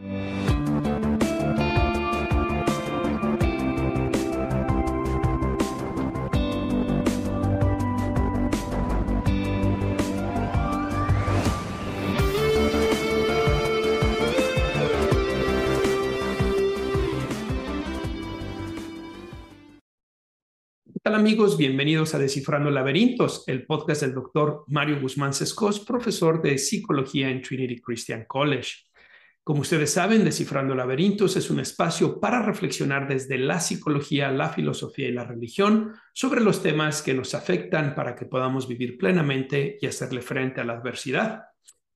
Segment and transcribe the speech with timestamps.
[0.00, 0.08] ¿Qué
[21.02, 21.58] tal amigos?
[21.58, 27.42] Bienvenidos a Descifrando Laberintos, el podcast del doctor Mario Guzmán Sescos, profesor de psicología en
[27.42, 28.89] Trinity Christian College.
[29.42, 35.08] Como ustedes saben, Descifrando Laberintos es un espacio para reflexionar desde la psicología, la filosofía
[35.08, 39.86] y la religión sobre los temas que nos afectan para que podamos vivir plenamente y
[39.86, 41.44] hacerle frente a la adversidad.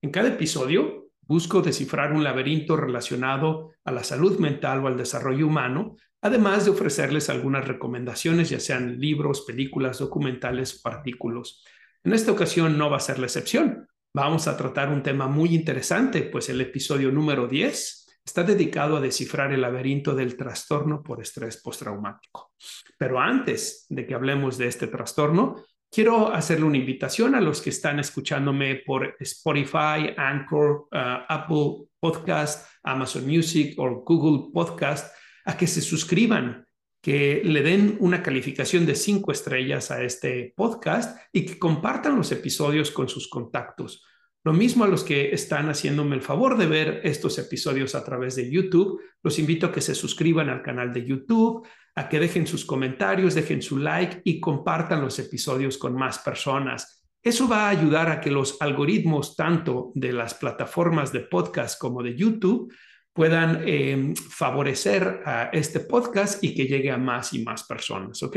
[0.01, 5.47] En cada episodio busco descifrar un laberinto relacionado a la salud mental o al desarrollo
[5.47, 11.63] humano además de ofrecerles algunas recomendaciones, ya sean libros, películas, documentales o artículos.
[12.03, 13.87] En esta ocasión no va a ser la excepción.
[14.15, 19.01] Vamos a tratar un tema muy interesante, pues el episodio número 10 está dedicado a
[19.01, 22.53] descifrar el laberinto del trastorno por estrés postraumático.
[22.97, 25.57] Pero antes de que hablemos de este trastorno,
[25.91, 32.69] quiero hacerle una invitación a los que están escuchándome por Spotify, Anchor, uh, Apple Podcast,
[32.83, 36.64] Amazon Music o Google Podcast a que se suscriban,
[37.05, 42.31] que le den una calificación de cinco estrellas a este podcast y que compartan los
[42.31, 44.03] episodios con sus contactos.
[44.43, 48.35] Lo mismo a los que están haciéndome el favor de ver estos episodios a través
[48.35, 52.47] de YouTube, los invito a que se suscriban al canal de YouTube, a que dejen
[52.47, 57.05] sus comentarios, dejen su like y compartan los episodios con más personas.
[57.21, 62.01] Eso va a ayudar a que los algoritmos tanto de las plataformas de podcast como
[62.01, 62.73] de YouTube
[63.15, 68.35] puedan eh, favorecer a este podcast y que llegue a más y más personas, ¿ok?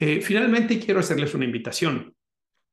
[0.00, 2.12] Eh, finalmente, quiero hacerles una invitación.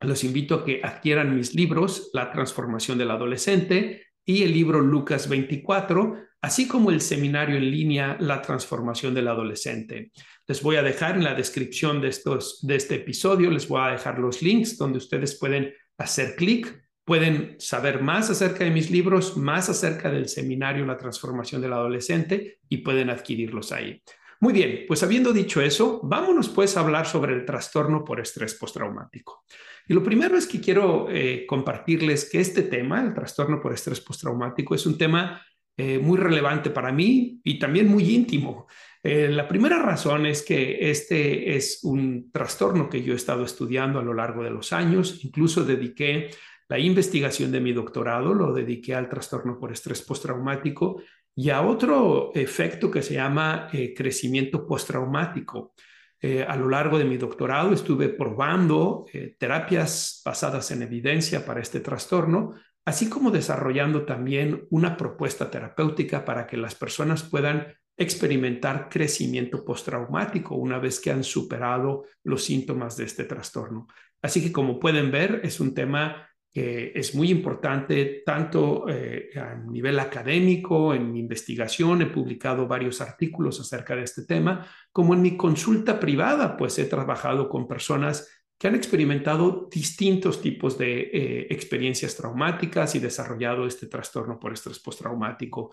[0.01, 5.29] Los invito a que adquieran mis libros, La transformación del adolescente y el libro Lucas
[5.29, 10.11] 24, así como el seminario en línea La transformación del adolescente.
[10.47, 13.91] Les voy a dejar en la descripción de, estos, de este episodio, les voy a
[13.91, 19.35] dejar los links donde ustedes pueden hacer clic Pueden saber más acerca de mis libros,
[19.35, 23.99] más acerca del seminario La transformación del adolescente y pueden adquirirlos ahí.
[24.41, 28.53] Muy bien, pues habiendo dicho eso, vámonos pues a hablar sobre el trastorno por estrés
[28.53, 29.43] postraumático.
[29.87, 34.01] Y lo primero es que quiero eh, compartirles que este tema, el trastorno por estrés
[34.01, 35.43] postraumático, es un tema
[35.77, 38.67] eh, muy relevante para mí y también muy íntimo.
[39.01, 43.97] Eh, la primera razón es que este es un trastorno que yo he estado estudiando
[43.97, 46.29] a lo largo de los años, incluso dediqué
[46.69, 51.01] la investigación de mi doctorado lo dediqué al trastorno por estrés postraumático
[51.35, 55.73] y a otro efecto que se llama eh, crecimiento postraumático.
[56.21, 61.61] Eh, a lo largo de mi doctorado estuve probando eh, terapias basadas en evidencia para
[61.61, 62.53] este trastorno,
[62.85, 70.55] así como desarrollando también una propuesta terapéutica para que las personas puedan experimentar crecimiento postraumático
[70.55, 73.87] una vez que han superado los síntomas de este trastorno.
[74.21, 79.55] Así que como pueden ver, es un tema que es muy importante tanto eh, a
[79.55, 85.21] nivel académico, en mi investigación, he publicado varios artículos acerca de este tema, como en
[85.21, 88.27] mi consulta privada, pues he trabajado con personas
[88.57, 94.79] que han experimentado distintos tipos de eh, experiencias traumáticas y desarrollado este trastorno por estrés
[94.79, 95.71] postraumático.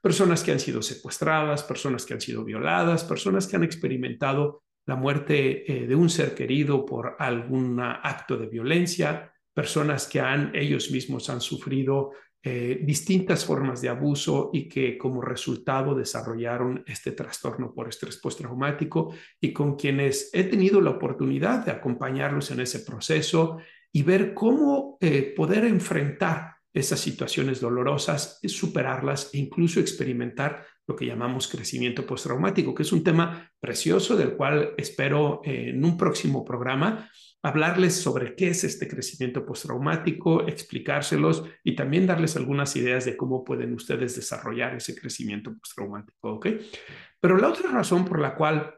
[0.00, 4.94] Personas que han sido secuestradas, personas que han sido violadas, personas que han experimentado la
[4.94, 10.92] muerte eh, de un ser querido por algún acto de violencia, personas que han, ellos
[10.92, 12.12] mismos han sufrido
[12.44, 19.12] eh, distintas formas de abuso y que como resultado desarrollaron este trastorno por estrés postraumático
[19.40, 23.58] y con quienes he tenido la oportunidad de acompañarlos en ese proceso
[23.90, 31.06] y ver cómo eh, poder enfrentar esas situaciones dolorosas, superarlas e incluso experimentar lo que
[31.06, 36.44] llamamos crecimiento postraumático, que es un tema precioso del cual espero eh, en un próximo
[36.44, 37.10] programa
[37.42, 43.44] hablarles sobre qué es este crecimiento postraumático, explicárselos y también darles algunas ideas de cómo
[43.44, 46.46] pueden ustedes desarrollar ese crecimiento postraumático, ¿ok?
[47.20, 48.77] Pero la otra razón por la cual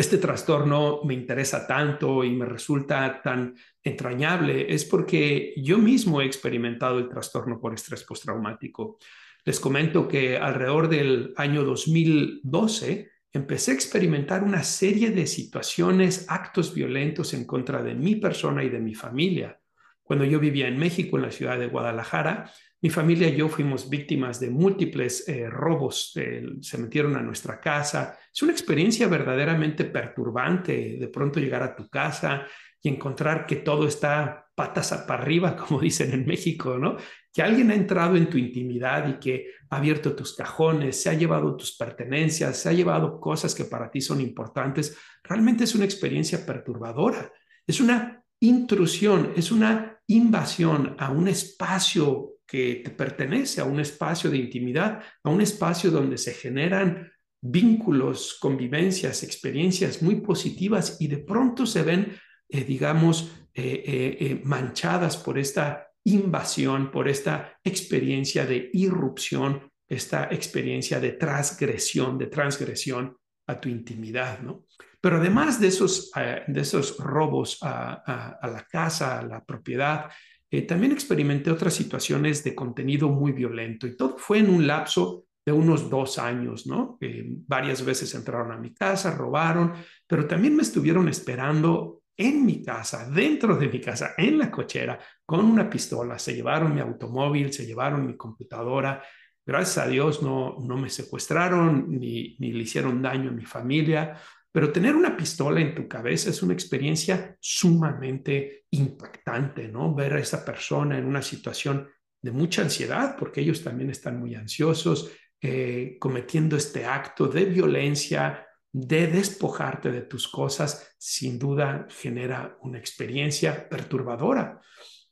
[0.00, 6.24] este trastorno me interesa tanto y me resulta tan entrañable es porque yo mismo he
[6.24, 8.98] experimentado el trastorno por estrés postraumático.
[9.44, 16.74] Les comento que alrededor del año 2012 empecé a experimentar una serie de situaciones, actos
[16.74, 19.60] violentos en contra de mi persona y de mi familia.
[20.02, 22.50] Cuando yo vivía en México, en la ciudad de Guadalajara,
[22.82, 27.60] mi familia y yo fuimos víctimas de múltiples eh, robos, eh, se metieron a nuestra
[27.60, 28.18] casa.
[28.32, 32.46] Es una experiencia verdaderamente perturbante de pronto llegar a tu casa
[32.80, 36.96] y encontrar que todo está patas para arriba, como dicen en México, ¿no?
[37.32, 41.14] Que alguien ha entrado en tu intimidad y que ha abierto tus cajones, se ha
[41.14, 44.96] llevado tus pertenencias, se ha llevado cosas que para ti son importantes.
[45.22, 47.30] Realmente es una experiencia perturbadora.
[47.66, 54.28] Es una intrusión, es una invasión a un espacio que te pertenece, a un espacio
[54.28, 57.08] de intimidad, a un espacio donde se generan
[57.40, 62.12] vínculos, convivencias, experiencias muy positivas y de pronto se ven,
[62.48, 70.98] eh, digamos, eh, eh, manchadas por esta invasión, por esta experiencia de irrupción, esta experiencia
[70.98, 73.16] de transgresión, de transgresión
[73.46, 74.66] a tu intimidad, ¿no?
[75.00, 76.10] Pero además de esos,
[76.46, 80.10] de esos robos a, la casa, a la propiedad,
[80.50, 85.26] eh, también experimenté otras situaciones de contenido muy violento y todo fue en un lapso
[85.44, 86.98] de unos dos años, ¿no?
[87.46, 89.72] varias veces entraron a mi casa, robaron,
[90.06, 94.98] pero también me estuvieron esperando en mi casa, dentro de mi casa, en la cochera,
[95.24, 96.18] con una pistola.
[96.18, 99.02] Se llevaron mi automóvil, se llevaron mi computadora.
[99.46, 104.20] Gracias a Dios no, no me secuestraron ni, ni le hicieron daño a mi familia,
[104.52, 109.94] pero tener una pistola en tu cabeza es una experiencia sumamente impactante, ¿no?
[109.94, 111.88] Ver a esa persona en una situación
[112.20, 115.10] de mucha ansiedad, porque ellos también están muy ansiosos,
[115.40, 122.78] eh, cometiendo este acto de violencia, de despojarte de tus cosas, sin duda genera una
[122.78, 124.60] experiencia perturbadora.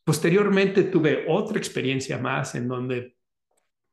[0.05, 3.17] Posteriormente tuve otra experiencia más en donde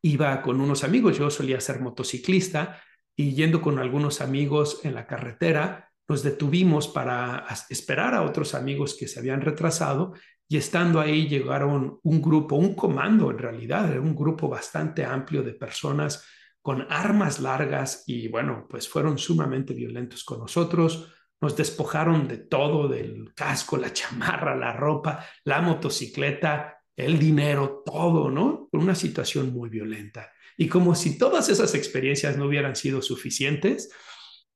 [0.01, 2.81] iba con unos amigos, yo solía ser motociclista
[3.15, 8.95] y yendo con algunos amigos en la carretera, nos detuvimos para esperar a otros amigos
[8.99, 10.13] que se habían retrasado
[10.47, 15.53] y estando ahí llegaron un grupo, un comando en realidad, un grupo bastante amplio de
[15.53, 16.23] personas
[16.61, 22.87] con armas largas y bueno, pues fueron sumamente violentos con nosotros, nos despojaron de todo,
[22.87, 28.69] del casco, la chamarra, la ropa, la motocicleta, el dinero, todo, ¿no?
[28.71, 30.31] Una situación muy violenta.
[30.57, 33.91] Y como si todas esas experiencias no hubieran sido suficientes,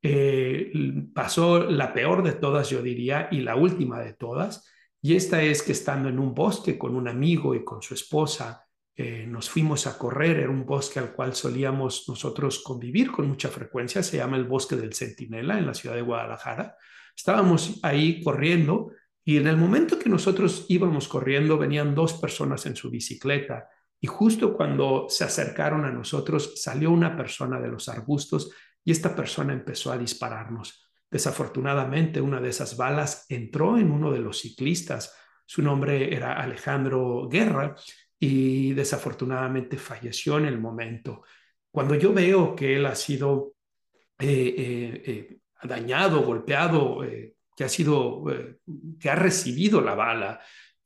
[0.02, 0.72] eh,
[1.14, 4.66] pasó la peor de todas, yo diría, y la última de todas.
[5.02, 8.66] Y esta es que estando en un bosque con un amigo y con su esposa,
[8.96, 13.48] eh, nos fuimos a correr, era un bosque al cual solíamos nosotros convivir con mucha
[13.48, 16.76] frecuencia, se llama el Bosque del Centinela en la ciudad de Guadalajara.
[17.16, 18.92] Estábamos ahí corriendo
[19.24, 23.70] y en el momento que nosotros íbamos corriendo venían dos personas en su bicicleta
[24.02, 28.52] y justo cuando se acercaron a nosotros, salió una persona de los arbustos
[28.84, 30.90] y esta persona empezó a dispararnos.
[31.12, 35.16] Desafortunadamente, una de esas balas entró en uno de los ciclistas.
[35.46, 37.76] Su nombre era Alejandro Guerra
[38.18, 41.24] y desafortunadamente falleció en el momento.
[41.72, 43.54] Cuando yo veo que él ha sido
[44.20, 47.00] eh, eh, eh, dañado, golpeado,
[47.56, 48.24] que ha sido,
[49.00, 50.40] que ha recibido la bala,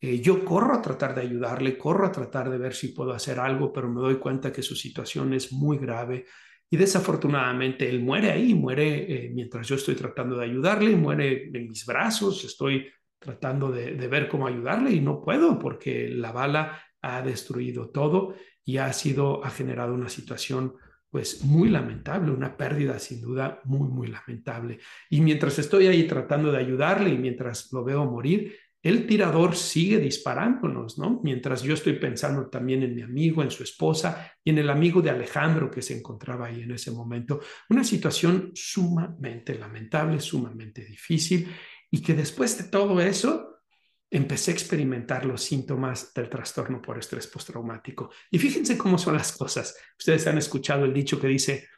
[0.06, 3.40] eh, yo corro a tratar de ayudarle, corro a tratar de ver si puedo hacer
[3.40, 6.26] algo, pero me doy cuenta que su situación es muy grave
[6.70, 11.70] y desafortunadamente él muere ahí, muere eh, mientras yo estoy tratando de ayudarle, muere en
[11.70, 12.86] mis brazos, estoy
[13.18, 18.80] tratando de, ver cómo ayudarle y no puedo porque la bala ha destruido todo y
[18.80, 20.74] ha sido, ha generado una situación
[21.10, 24.80] pues muy lamentable, una pérdida sin duda muy, muy lamentable.
[25.10, 28.54] Y mientras estoy ahí tratando de ayudarle y mientras lo veo morir,
[28.84, 31.22] el tirador sigue disparándonos, ¿no?
[31.24, 35.02] Mientras yo estoy pensando también en mi amigo, en su esposa y en el amigo
[35.02, 37.40] de Alejandro que se encontraba ahí en ese momento.
[37.70, 41.48] Una situación sumamente lamentable, sumamente difícil
[41.90, 43.62] y que después de todo eso
[44.12, 48.12] empecé a experimentar los síntomas del trastorno por estrés postraumático.
[48.30, 49.78] Y fíjense cómo son las cosas.
[49.98, 51.70] Ustedes han escuchado el dicho que dice,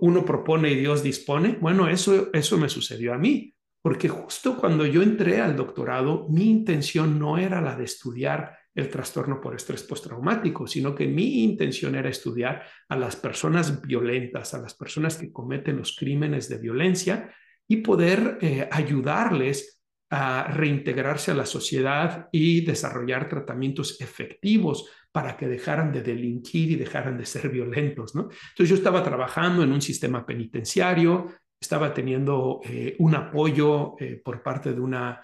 [0.00, 1.58] uno propone y Dios dispone.
[1.60, 3.55] Bueno, eso, eso me sucedió a mí
[3.86, 8.88] porque justo cuando yo entré al doctorado, mi intención no era la de estudiar el
[8.88, 14.58] trastorno por estrés postraumático, sino que mi intención era estudiar a las personas violentas, a
[14.58, 17.32] las personas que cometen los crímenes de violencia
[17.68, 25.46] y poder eh, ayudarles a reintegrarse a la sociedad y desarrollar tratamientos efectivos para que
[25.46, 28.16] dejaran de delinquir y dejaran de ser violentos.
[28.16, 28.22] ¿no?
[28.22, 31.28] Entonces yo estaba trabajando en un sistema penitenciario,
[31.60, 35.22] estaba teniendo eh, un apoyo eh, por parte de una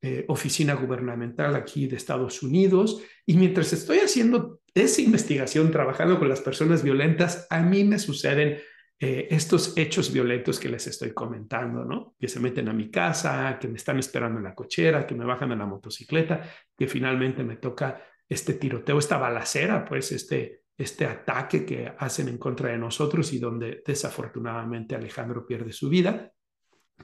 [0.00, 6.28] eh, oficina gubernamental aquí de Estados Unidos y mientras estoy haciendo esa investigación, trabajando con
[6.28, 8.58] las personas violentas, a mí me suceden
[8.96, 12.14] estos hechos violentos que les estoy comentando, ¿no?
[12.18, 15.26] Que se meten a mi casa, que me están esperando en la cochera, que me
[15.26, 16.40] bajan a la motocicleta,
[16.74, 22.38] que finalmente me toca este tiroteo, esta balacera, pues este, este ataque que hacen en
[22.38, 26.32] contra de nosotros y donde desafortunadamente Alejandro pierde su vida.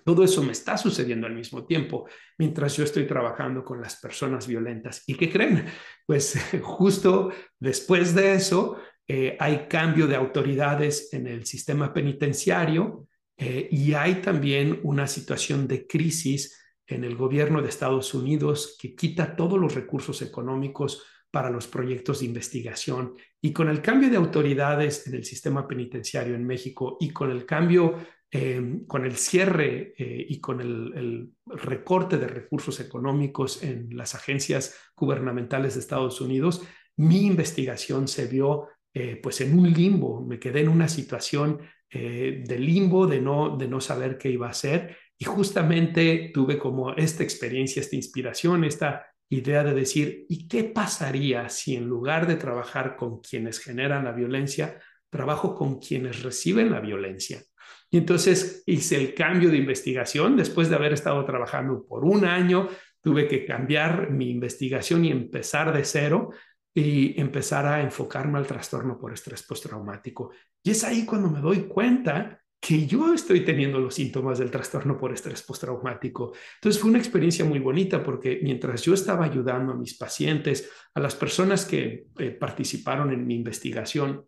[0.04, 2.08] Todo eso me está sucediendo al mismo tiempo
[2.38, 5.02] mientras yo estoy trabajando con las personas violentas.
[5.06, 5.66] ¿Y qué creen?
[6.06, 13.68] Pues justo después de eso eh, hay cambio de autoridades en el sistema penitenciario eh,
[13.70, 19.34] y hay también una situación de crisis en el gobierno de Estados Unidos que quita
[19.36, 23.14] todos los recursos económicos para los proyectos de investigación.
[23.40, 27.46] Y con el cambio de autoridades en el sistema penitenciario en México y con el
[27.46, 27.96] cambio,
[28.30, 34.76] em, con el cierre eh, y con el, recorte de recursos económicos en las agencias
[34.96, 36.62] gubernamentales de Estados Unidos,
[36.96, 41.60] mi investigación se vio eh, pues en un limbo, me quedé en una situación
[41.92, 44.96] eh, de limbo, de no, de no saber qué iba a hacer.
[45.18, 51.48] Y justamente tuve como esta experiencia, esta inspiración, esta idea de decir, ¿y qué pasaría
[51.48, 56.80] si en lugar de trabajar con quienes generan la violencia, trabajo con quienes reciben la
[56.80, 57.42] violencia?
[57.90, 62.68] Y entonces hice el cambio de investigación después de haber estado trabajando por un año.
[63.00, 66.30] Tuve que cambiar mi investigación y empezar de cero
[66.74, 70.32] y empezar a enfocarme al trastorno por estrés postraumático.
[70.62, 74.98] Y es ahí cuando me doy cuenta que yo estoy teniendo los síntomas del trastorno
[74.98, 76.32] por estrés postraumático.
[76.56, 81.00] Entonces fue una experiencia muy bonita porque mientras yo estaba ayudando a mis pacientes, a
[81.00, 84.26] las personas que eh, participaron en mi investigación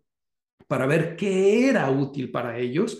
[0.67, 2.99] para ver qué era útil para ellos,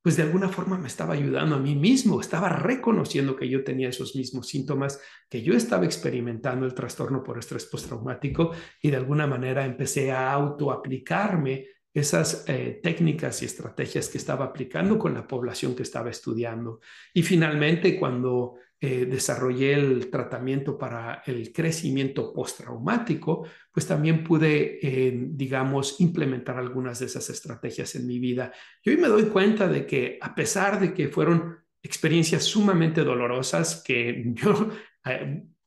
[0.00, 3.88] pues de alguna forma me estaba ayudando a mí mismo, estaba reconociendo que yo tenía
[3.88, 9.26] esos mismos síntomas, que yo estaba experimentando el trastorno por estrés postraumático y de alguna
[9.26, 11.66] manera empecé a autoaplicarme
[11.98, 16.80] esas eh, técnicas y estrategias que estaba aplicando con la población que estaba estudiando.
[17.12, 25.12] Y finalmente, cuando eh, desarrollé el tratamiento para el crecimiento postraumático, pues también pude, eh,
[25.30, 28.52] digamos, implementar algunas de esas estrategias en mi vida.
[28.84, 33.82] Y hoy me doy cuenta de que a pesar de que fueron experiencias sumamente dolorosas,
[33.84, 34.70] que yo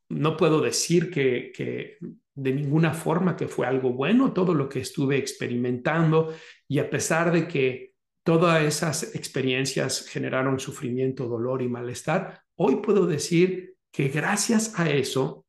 [0.10, 1.98] no puedo decir que, que
[2.34, 6.34] de ninguna forma que fue algo bueno todo lo que estuve experimentando
[6.68, 13.06] y a pesar de que todas esas experiencias generaron sufrimiento, dolor y malestar, hoy puedo
[13.06, 15.46] decir que gracias a eso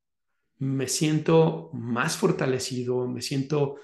[0.59, 3.77] me siento más fortalecido, me siento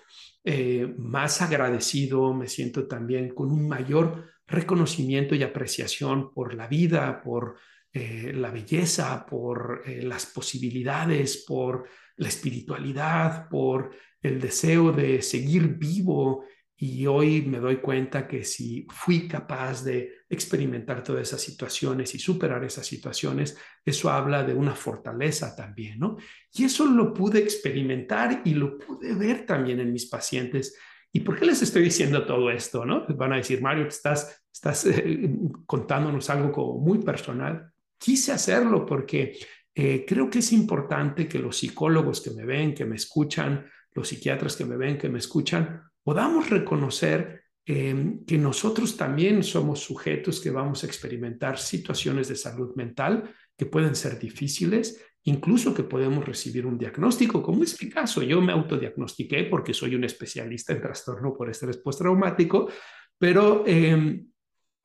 [0.44, 7.20] eh, más agradecido, me siento también con un mayor reconocimiento y apreciación por la vida,
[7.20, 7.56] por
[7.92, 11.86] eh, la belleza, por eh, las posibilidades, por
[12.18, 16.44] la espiritualidad, por el deseo de seguir vivo.
[16.80, 22.20] Y hoy me doy cuenta que si fui capaz de experimentar todas esas situaciones y
[22.20, 26.18] superar esas situaciones, eso habla de una fortaleza también, ¿no?
[26.52, 30.76] Y eso lo pude experimentar y lo pude ver también en mis pacientes.
[31.12, 33.06] ¿Y por qué les estoy diciendo todo esto, no?
[33.08, 35.30] Van a decir, Mario, estás, estás eh,
[35.66, 37.72] contándonos algo como muy personal.
[37.98, 39.36] Quise hacerlo porque
[39.80, 44.08] eh, creo que es importante que los psicólogos que me ven, que me escuchan, los
[44.08, 50.40] psiquiatras que me ven, que me escuchan, podamos reconocer em, que nosotros también somos sujetos
[50.40, 56.26] que vamos a experimentar situaciones de salud mental que pueden ser difíciles, incluso que podemos
[56.26, 58.20] recibir un diagnóstico, como es mi caso.
[58.20, 62.68] Yo me autodiagnostiqué porque soy un especialista en trastorno por estrés postraumático,
[63.16, 64.24] pero eh,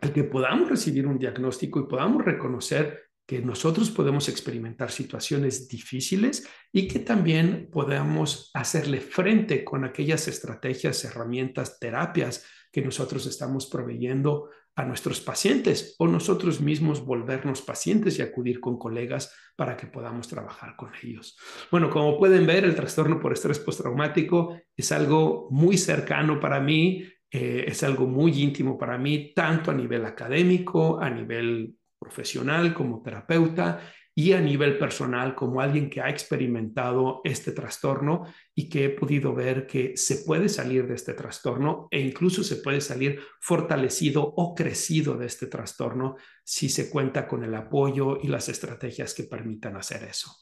[0.02, 6.48] el que podamos recibir un diagnóstico y podamos reconocer que nosotros podemos experimentar situaciones difíciles
[6.72, 14.50] y que también podamos hacerle frente con aquellas estrategias, herramientas, terapias que nosotros estamos proveyendo
[14.76, 20.28] a nuestros pacientes o nosotros mismos volvernos pacientes y acudir con colegas para que podamos
[20.28, 21.38] trabajar con ellos.
[21.70, 27.06] Bueno, como pueden ver, el trastorno por estrés postraumático es algo muy cercano para mí,
[27.32, 33.02] eh, es algo muy íntimo para mí, tanto a nivel académico, a nivel profesional, como
[33.02, 33.80] terapeuta
[34.16, 39.34] y a nivel personal como alguien que ha experimentado este trastorno y que he podido
[39.34, 44.54] ver que se puede salir de este trastorno e incluso se puede salir fortalecido o
[44.54, 49.78] crecido de este trastorno si se cuenta con el apoyo y las estrategias que permitan
[49.78, 50.36] hacer eso.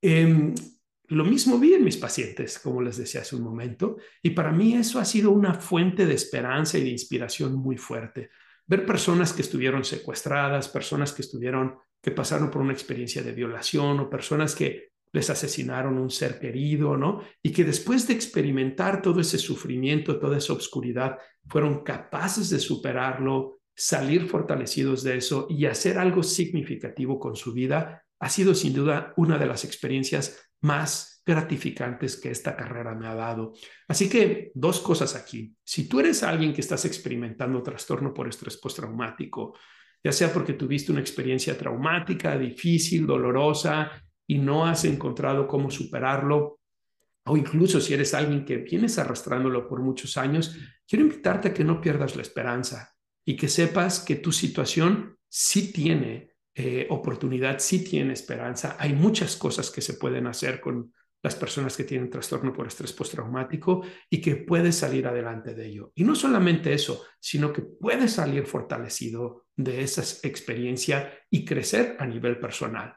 [0.00, 0.54] Em,
[1.08, 4.74] lo mismo vi en mis pacientes, como les decía hace un momento, y para mí
[4.74, 8.30] eso ha sido una fuente de esperanza y de inspiración muy fuerte
[8.70, 13.98] ver personas que estuvieron secuestradas, personas que estuvieron, que pasaron por una experiencia de violación
[13.98, 17.20] o personas que les asesinaron un ser querido, ¿no?
[17.42, 23.58] Y que después de experimentar todo ese sufrimiento, toda esa oscuridad, fueron capaces de superarlo,
[23.74, 29.12] salir fortalecidos de eso y hacer algo significativo con su vida, ha sido sin duda
[29.16, 33.52] una de las experiencias más gratificantes que esta carrera me ha dado.
[33.86, 35.54] Así que dos cosas aquí.
[35.62, 39.54] Si tú eres alguien que estás experimentando trastorno por estrés postraumático,
[40.02, 43.90] ya sea porque tuviste una experiencia traumática, difícil, dolorosa
[44.26, 46.60] y no has encontrado cómo superarlo,
[47.24, 50.56] o incluso si eres alguien que vienes arrastrándolo por muchos años,
[50.88, 52.94] quiero invitarte a que no pierdas la esperanza
[53.24, 58.76] y que sepas que tu situación sí tiene eh, oportunidad, sí tiene esperanza.
[58.78, 60.92] Hay muchas cosas que se pueden hacer con
[61.22, 65.92] las personas que tienen trastorno por estrés postraumático y que puedes salir adelante de ello.
[65.94, 72.06] Y no solamente eso, sino que puedes salir fortalecido de esa experiencia y crecer a
[72.06, 72.96] nivel personal.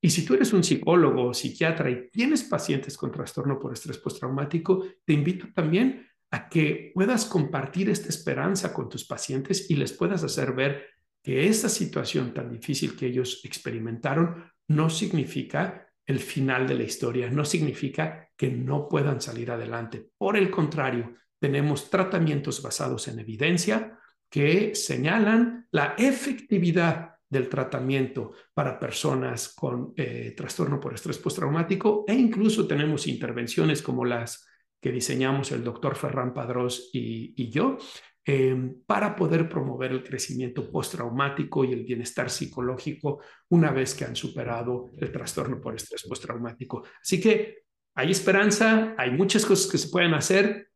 [0.00, 3.98] Y si tú eres un psicólogo o psiquiatra y tienes pacientes con trastorno por estrés
[3.98, 9.92] postraumático, te invito también a que puedas compartir esta esperanza con tus pacientes y les
[9.92, 10.86] puedas hacer ver
[11.22, 17.30] que esa situación tan difícil que ellos experimentaron no significa el final de la historia,
[17.30, 20.08] no significa que no puedan salir adelante.
[20.18, 28.78] Por el contrario, tenemos tratamientos basados en evidencia que señalan la efectividad del tratamiento para
[28.78, 34.46] personas con eh, trastorno por estrés postraumático e incluso tenemos intervenciones como las
[34.80, 37.78] que diseñamos el doctor Ferran Padrós y yo,
[38.26, 44.16] Em, para poder promover el crecimiento postraumático y el bienestar psicológico una vez que han
[44.16, 46.84] superado el trastorno por estrés postraumático.
[47.02, 47.64] Así que
[47.94, 50.70] hay esperanza, hay muchas cosas que se pueden hacer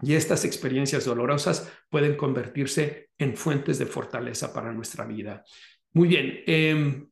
[0.00, 5.42] y estas experiencias dolorosas pueden convertirse en fuentes de fortaleza para nuestra vida.
[5.94, 6.44] Muy bien.
[6.46, 7.10] Em,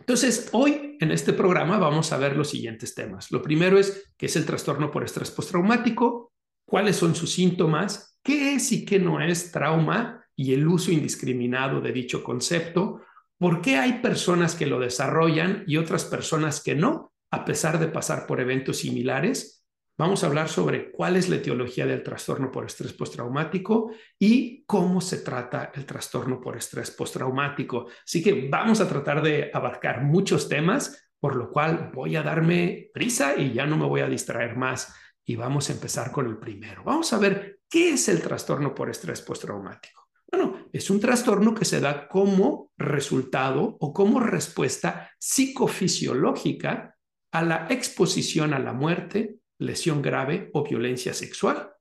[0.00, 3.30] entonces, hoy en este programa vamos a ver los siguientes temas.
[3.30, 6.34] Lo primero es qué es el trastorno por estrés postraumático,
[6.66, 11.80] cuáles son sus síntomas, qué es y qué no es trauma y el uso indiscriminado
[11.80, 13.00] de dicho concepto,
[13.38, 17.88] por qué hay personas que lo desarrollan y otras personas que no, a pesar de
[17.88, 19.64] pasar por eventos similares.
[19.98, 25.00] Vamos a hablar sobre cuál es la etiología del trastorno por estrés postraumático y cómo
[25.00, 27.86] se trata el trastorno por estrés postraumático.
[28.04, 32.90] Así que vamos a tratar de abarcar muchos temas, por lo cual voy a darme
[32.92, 34.94] prisa y ya no me voy a distraer más
[35.26, 36.84] y vamos a empezar con el primero.
[36.84, 40.08] Vamos a ver qué es el trastorno por estrés postraumático.
[40.30, 46.96] Bueno, es un trastorno que se da como resultado o como respuesta psicofisiológica
[47.32, 51.72] a la exposición a la muerte, lesión grave o violencia sexual,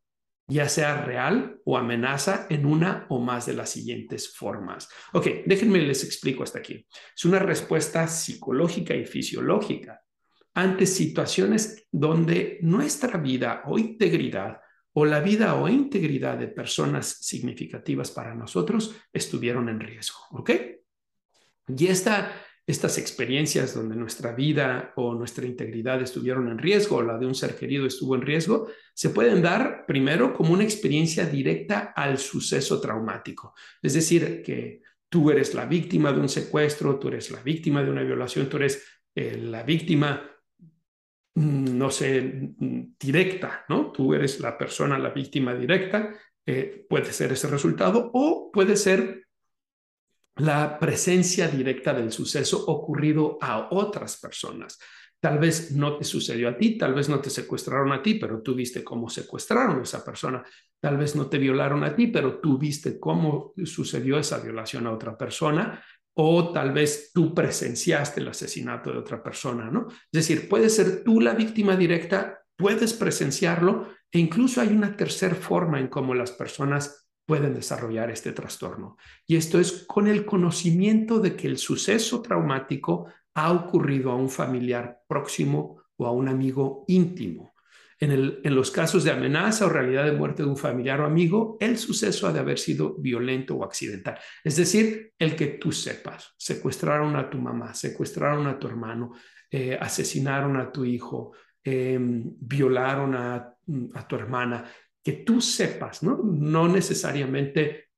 [0.47, 4.89] ya sea real o amenaza en una o más de las siguientes formas.
[5.13, 6.86] Ok, déjenme les explico hasta aquí.
[7.15, 10.04] Es una respuesta psicológica y fisiológica
[10.55, 14.61] ante situaciones donde nuestra vida o integridad
[14.93, 20.19] o la vida o integridad de personas significativas para nosotros estuvieron en riesgo.
[20.31, 20.51] ¿Ok?
[21.67, 22.31] Y esta,
[22.65, 27.35] estas experiencias donde nuestra vida o nuestra integridad estuvieron en riesgo o la de un
[27.35, 32.79] ser querido estuvo en riesgo, se pueden dar primero como una experiencia directa al suceso
[32.79, 33.53] traumático.
[33.81, 37.91] Es decir, que tú eres la víctima de un secuestro, tú eres la víctima de
[37.91, 38.81] una violación, tú eres
[39.13, 40.31] eh, la víctima
[41.35, 43.91] no sé, mm, directa, ¿no?
[43.91, 46.13] Tú eres la persona, la víctima directa,
[46.45, 49.25] eh, puede ser ese resultado o puede ser
[50.37, 54.77] la presencia directa del suceso ocurrido a otras personas.
[55.19, 58.41] Tal vez no te sucedió a ti, tal vez no te secuestraron a ti, pero
[58.41, 60.43] tú viste cómo secuestraron a esa persona.
[60.79, 64.91] Tal vez no te violaron a ti, pero tú viste cómo sucedió esa violación a
[64.91, 65.83] otra persona
[66.15, 69.88] o tal vez tú presenciaste el asesinato de otra persona, ¿no?
[69.89, 75.36] Es decir, puede ser tú la víctima directa, puedes presenciarlo e incluso hay una tercera
[75.36, 78.97] forma en cómo las personas pueden desarrollar este trastorno.
[79.28, 84.30] Y esto es con el conocimiento de que el suceso traumático ha ocurrido a un
[84.30, 87.54] familiar próximo o a un amigo íntimo.
[87.97, 91.77] En, los casos de amenaza o realidad de muerte de un familiar o amigo, el
[91.77, 94.19] suceso ha de haber sido violento o accidental.
[94.43, 99.13] Es decir, el que tú sepas, secuestraron a tu mamá, secuestraron a tu hermano,
[99.49, 101.31] eh, asesinaron a tu hijo,
[101.63, 103.51] em, violaron a,
[104.08, 104.65] tu hermana,
[105.01, 106.21] que tú sepas, ¿no?
[106.67, 107.89] Necesariamente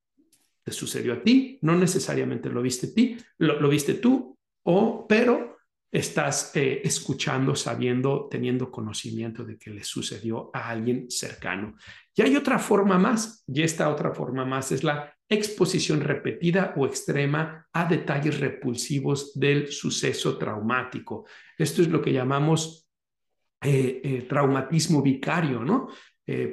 [0.64, 5.57] te sucedió a ti, no necesariamente lo viste, ti, lo viste tú, o, pero
[5.92, 11.76] estás eh, escuchando, sabiendo, teniendo conocimiento de que le sucedió a alguien cercano.
[12.16, 16.86] Y hay otra forma más, y esta otra forma más es la exposición repetida o
[16.86, 21.26] extrema a detalles repulsivos del suceso traumático.
[21.58, 22.90] Esto es lo que llamamos
[23.62, 25.90] eh, eh, traumatismo vicario, ¿no?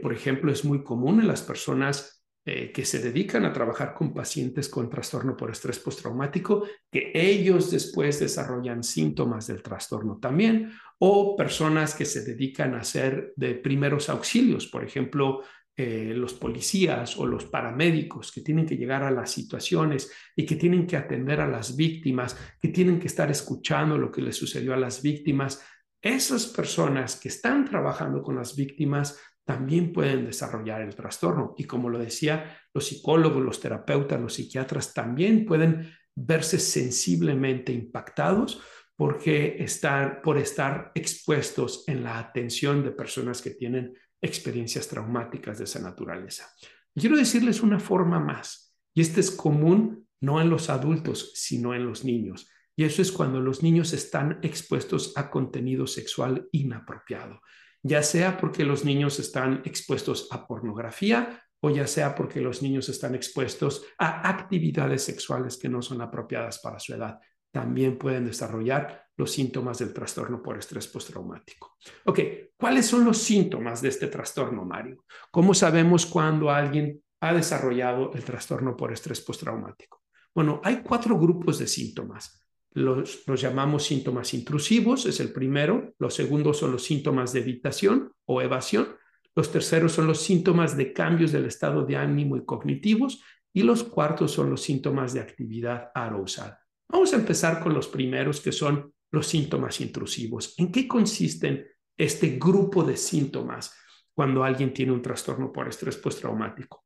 [0.00, 2.13] por ejemplo, es muy común en las personas
[2.46, 7.70] eh, que se dedican a trabajar con pacientes con trastorno por estrés postraumático, que ellos
[7.70, 14.11] después desarrollan síntomas del trastorno también, o personas que se dedican a hacer de primeros
[14.11, 15.42] auxilios, por ejemplo,
[15.76, 20.54] eh, los policías o los paramédicos que tienen que llegar a las situaciones y que
[20.54, 24.72] tienen que atender a las víctimas, que tienen que estar escuchando lo que les sucedió
[24.72, 25.64] a las víctimas.
[26.00, 31.54] Esas personas que están trabajando con las víctimas también pueden desarrollar el trastorno.
[31.57, 38.62] Y como lo decía, los psicólogos, los terapeutas, los psiquiatras también pueden verse sensiblemente impactados
[38.96, 45.64] porque estar, por estar expuestos en la atención de personas que tienen experiencias traumáticas de
[45.64, 46.48] esa naturaleza.
[46.94, 51.85] Quiero decirles una forma más, y este es común no en los adultos, sino en
[51.85, 52.48] los niños.
[52.76, 57.40] Y eso es cuando los niños están expuestos a contenido sexual inapropiado
[57.84, 62.88] ya sea porque los niños están expuestos a pornografía o ya sea porque los niños
[62.88, 67.18] están expuestos a actividades sexuales que no son apropiadas para su edad.
[67.52, 71.76] También pueden desarrollar los síntomas del trastorno por estrés postraumático.
[72.06, 72.20] Ok,
[72.56, 75.04] ¿cuáles son los síntomas de este trastorno, Mario?
[75.30, 80.02] ¿Cómo sabemos cuando alguien ha desarrollado el trastorno por estrés postraumático?
[80.34, 82.43] Bueno, hay cuatro grupos de síntomas
[82.74, 85.94] los, llamamos síntomas intrusivos, es el primero.
[85.98, 88.96] Los segundos son los síntomas de evitación o evasión.
[89.37, 93.22] Los terceros son los síntomas de cambios del estado de ánimo y cognitivos.
[93.52, 96.58] Y los cuartos son los síntomas de actividad arousal.
[96.88, 100.54] Vamos a empezar con los primeros, que son los síntomas intrusivos.
[100.58, 101.64] ¿En qué consisten
[101.96, 103.72] este grupo de síntomas
[104.12, 106.84] cuando alguien tiene un trastorno por estrés postraumático?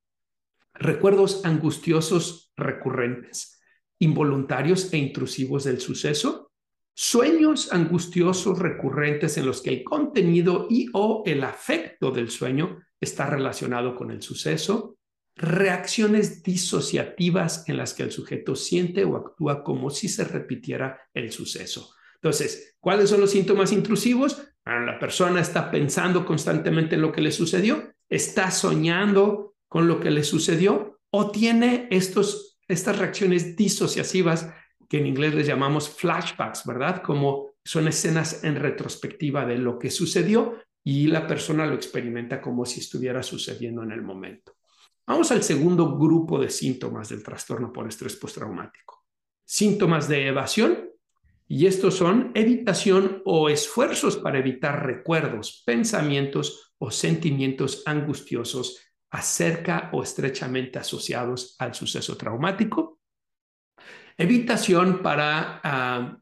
[0.75, 3.58] Recuerdos angustiosos recurrentes
[3.99, 6.51] involuntarios e intrusivos del suceso,
[6.95, 13.27] sueños angustiosos recurrentes en los que el contenido y o el afecto del sueño está
[13.27, 14.97] relacionado con el suceso,
[15.37, 21.31] reacciones disociativas en las que el sujeto siente o actúa como si se repitiera el
[21.31, 21.95] suceso.
[22.17, 24.43] Entonces, ¿cuáles son los síntomas intrusivos?
[24.65, 30.11] la persona está pensando constantemente en lo que le sucedió, está soñando con lo que
[30.11, 34.53] le sucedió o tiene estos estas reacciones disociativas
[34.89, 37.03] que en inglés les llamamos flashbacks, ¿verdad?
[37.03, 42.65] Como son escenas en retrospectiva de lo que sucedió y la persona lo experimenta como
[42.65, 44.57] si estuviera sucediendo en el momento.
[45.07, 49.05] Vamos al segundo grupo de síntomas del trastorno por estrés postraumático.
[49.45, 50.91] Síntomas de evasión,
[51.51, 58.79] y estos son evitación o esfuerzos para evitar recuerdos, pensamientos o sentimientos angustiosos
[59.11, 63.01] acerca o estrechamente asociados al suceso traumático.
[64.17, 66.19] Evitación para ah,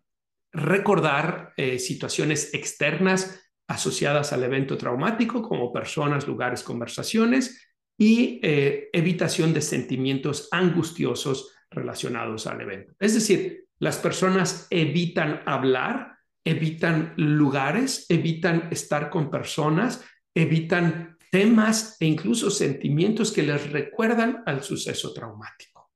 [0.52, 7.66] recordar eh, situaciones externas asociadas al evento traumático, como personas, lugares, conversaciones,
[7.98, 12.94] y eh, evitación de sentimientos angustiosos relacionados al evento.
[13.00, 22.06] Es decir, las personas evitan hablar, evitan lugares, evitan estar con personas, evitan temas e
[22.06, 25.90] incluso sentimientos que les recuerdan al suceso traumático.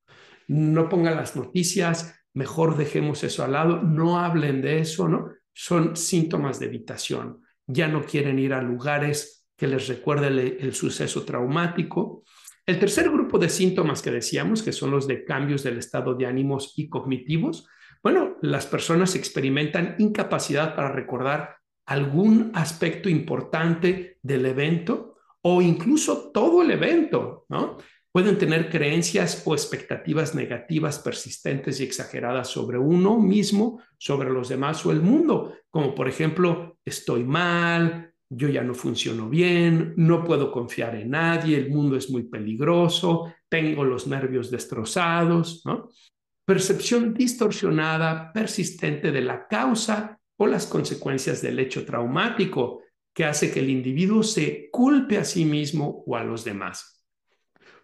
[0.48, 5.30] No pongan las noticias, mejor dejemos eso al lado, no hablen de eso, ¿no?
[5.54, 7.40] Son síntomas de evitación.
[7.66, 12.22] Ya no quieren ir a lugares que les recuerden el, el suceso traumático.
[12.66, 16.26] El tercer grupo de síntomas que decíamos, que son los de cambios del estado de
[16.26, 17.66] ánimos y cognitivos,
[18.02, 25.10] bueno, las personas experimentan incapacidad para recordar algún aspecto importante del evento
[25.42, 27.78] o incluso todo el evento, ¿no?
[28.12, 34.84] Pueden tener creencias o expectativas negativas persistentes y exageradas sobre uno mismo, sobre los demás
[34.84, 40.50] o el mundo, como por ejemplo, estoy mal, yo ya no funciono bien, no puedo
[40.50, 45.88] confiar en nadie, el mundo es muy peligroso, tengo los nervios destrozados, ¿no?
[46.44, 52.82] Percepción distorsionada, persistente de la causa o las consecuencias del hecho traumático,
[53.20, 57.04] que hace que el individuo se culpe a sí mismo o a los demás.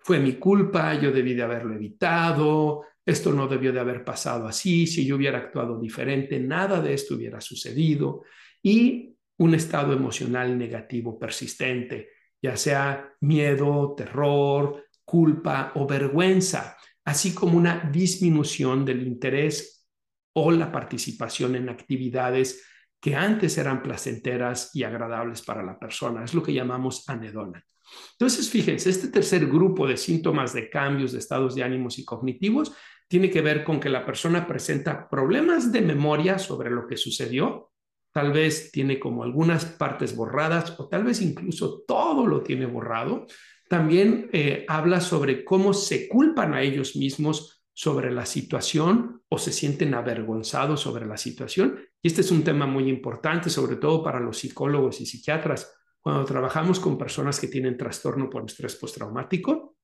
[0.01, 4.87] Fue mi culpa, yo debí de haberlo evitado, esto no debió de haber pasado así,
[4.87, 8.23] si yo hubiera actuado diferente, nada de esto hubiera sucedido.
[8.63, 12.09] Y un estado emocional negativo persistente,
[12.41, 19.87] ya sea miedo, terror, culpa o vergüenza, así como una disminución del interés
[20.33, 22.65] o la participación en actividades
[23.01, 26.25] que antes eran placenteras y agradables para la persona.
[26.25, 27.65] Es lo que llamamos anedona.
[28.13, 32.73] Entonces, fíjense, este tercer grupo de síntomas de cambios de estados de ánimos y cognitivos
[33.09, 37.71] tiene que ver con que la persona presenta problemas de memoria sobre lo que sucedió,
[38.13, 43.27] tal vez tiene como algunas partes borradas o tal vez incluso todo lo tiene borrado.
[43.69, 49.53] También eh, habla sobre cómo se culpan a ellos mismos sobre la situación o se
[49.53, 51.79] sienten avergonzados sobre la situación.
[52.07, 55.77] Y este es un tema muy importante, sobre todo para los psicólogos y psiquiatras.
[56.01, 59.75] Cuando trabajamos con personas que tienen trastorno por estrés postraumático,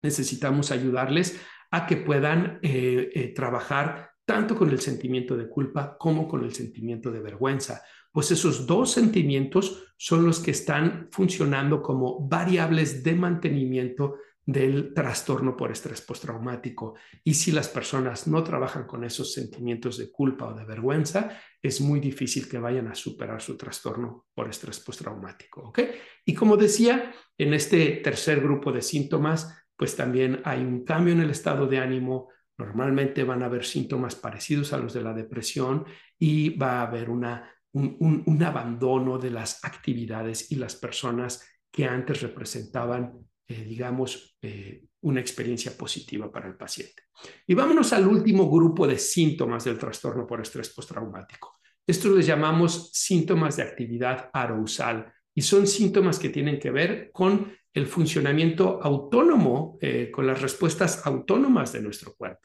[0.00, 1.40] necesitamos ayudarles
[1.72, 6.54] a que puedan eh, eh, trabajar tanto con el sentimiento de culpa como con el
[6.54, 13.16] sentimiento de vergüenza, pues esos dos sentimientos son los que están funcionando como variables de
[13.16, 16.94] mantenimiento del trastorno por estrés postraumático.
[17.24, 21.80] Y si las personas no trabajan con esos sentimientos de culpa o de vergüenza, es
[21.80, 25.62] muy difícil que vayan a superar su trastorno por estrés postraumático.
[25.68, 25.80] ¿ok?
[26.24, 31.20] Y como decía, en este tercer grupo de síntomas, pues también hay un cambio en
[31.20, 32.30] el estado de ánimo.
[32.56, 35.84] Normalmente van a haber síntomas parecidos a los de la depresión
[36.18, 42.22] y va a haber una, un, abandono de las actividades y las personas que antes
[42.22, 47.04] representaban, eh, digamos, eh, una experiencia positiva para el paciente.
[47.46, 51.54] Y vámonos al último grupo de síntomas del trastorno por estrés postraumático.
[51.86, 57.52] Estos les llamamos síntomas de actividad arousal y son síntomas que tienen que ver con
[57.72, 62.40] el funcionamiento autónomo, eh, con las respuestas autónomas de nuestro cuerpo.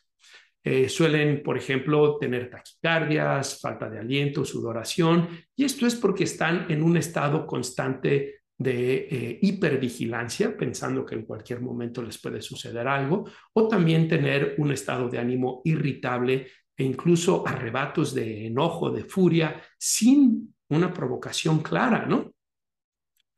[0.90, 6.84] Suelen, por ejemplo, tener taquicardias, falta de aliento, sudoración, y esto es porque están en
[6.84, 13.26] un estado constante de eh, hipervigilancia, pensando que en cualquier momento les puede suceder algo,
[13.54, 16.48] o también tener un estado de ánimo irritable
[16.78, 22.34] e incluso arrebatos de enojo, de furia, sin una provocación clara, ¿no?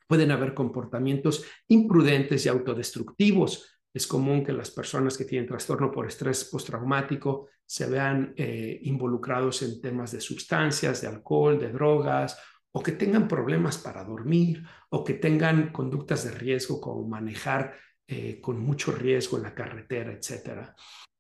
[0.08, 3.80] Pueden haber comportamientos imprudentes y autodestructivos.
[3.94, 9.62] Es común que las personas que tienen trastorno por estrés postraumático se vean eh, involucrados
[9.64, 12.38] en temas de sustancias, de alcohol, de drogas,
[12.74, 17.76] o que tengan problemas para dormir, o que tengan conductas de riesgo como manejar
[18.08, 20.76] eh, con mucho riesgo en la carretera, etcétera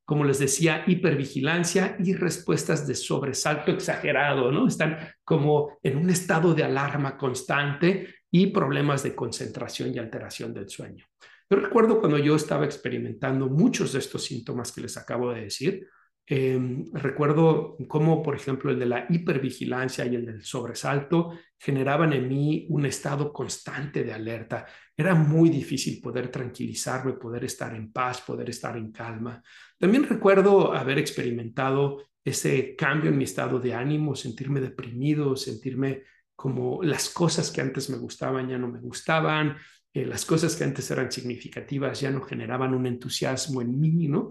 [0.05, 4.67] como les decía, hipervigilancia y respuestas de sobresalto exagerado, ¿no?
[4.67, 10.69] Están como en un estado de alarma constante y problemas de concentración y alteración del
[10.69, 11.05] sueño.
[11.49, 15.87] Yo recuerdo cuando yo estaba experimentando muchos de estos síntomas que les acabo de decir,
[16.25, 22.29] Em, recuerdo cómo, por ejemplo, el de la hipervigilancia y el del sobresalto generaban en
[22.29, 24.65] mí un estado constante de alerta.
[24.95, 29.43] Era muy difícil poder tranquilizarme, poder estar en paz, poder estar en calma.
[29.77, 36.03] También recuerdo haber experimentado ese cambio en mi estado de ánimo, sentirme deprimido, sentirme
[36.35, 39.57] como las cosas que antes me gustaban ya no me gustaban,
[39.93, 44.29] eh, las cosas que antes eran significativas ya no generaban un entusiasmo en mí, ¿no?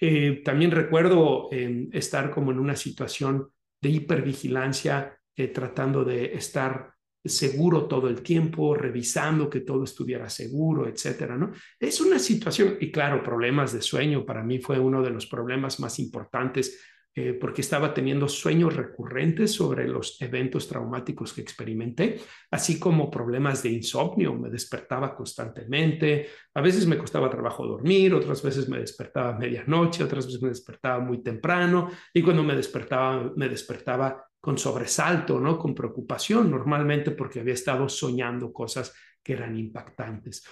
[0.00, 6.92] Eh, también recuerdo eh, estar como en una situación de hipervigilancia, eh, tratando de estar
[7.24, 11.52] seguro todo el tiempo, revisando que todo estuviera seguro, etcétera, ¿no?
[11.80, 15.80] Es una situación, y claro, problemas de sueño para mí fue uno de los problemas
[15.80, 16.78] más importantes
[17.16, 22.18] eh, porque estaba teniendo sueños recurrentes sobre los eventos traumáticos que experimenté,
[22.50, 24.34] así como problemas de insomnio.
[24.34, 30.02] Me despertaba constantemente, a veces me costaba trabajo dormir, otras veces me despertaba a medianoche,
[30.02, 35.56] otras veces me despertaba muy temprano y cuando me despertaba, me despertaba con sobresalto, ¿no?
[35.56, 40.44] Con preocupación, normalmente porque había estado soñando cosas que eran impactantes.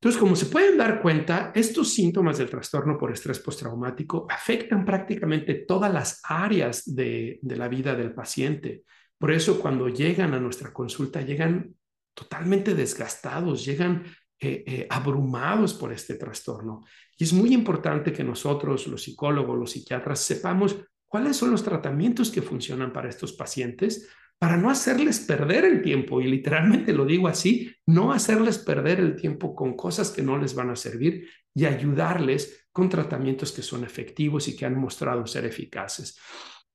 [0.00, 5.54] Entonces, como se pueden dar cuenta, estos síntomas del trastorno por estrés postraumático afectan prácticamente
[5.66, 8.84] todas las áreas de, la vida del paciente.
[9.18, 11.74] Por eso, cuando llegan a nuestra consulta, llegan
[12.14, 14.04] totalmente desgastados, llegan
[14.38, 16.84] eh, eh, abrumados por este trastorno.
[17.16, 22.30] Y es muy importante que nosotros, los psicólogos, los psiquiatras, sepamos cuáles son los tratamientos
[22.30, 24.08] que funcionan para estos pacientes
[24.38, 29.16] para no hacerles perder el tiempo, y literalmente lo digo así, no hacerles perder el
[29.16, 33.82] tiempo con cosas que no les van a servir y ayudarles con tratamientos que son
[33.82, 36.18] efectivos y que han mostrado ser eficaces.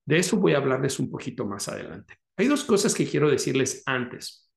[0.05, 2.17] De eso voy a hablarles un poquito más adelante.
[2.35, 4.51] Hay dos cosas que quiero decirles antes.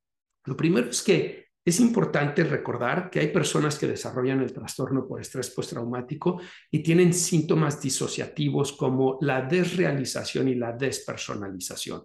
[0.45, 5.21] Lo primero es que es importante recordar que hay personas que desarrollan el trastorno por
[5.21, 6.41] estrés postraumático
[6.71, 12.03] y tienen síntomas disociativos como la desrealización y la despersonalización.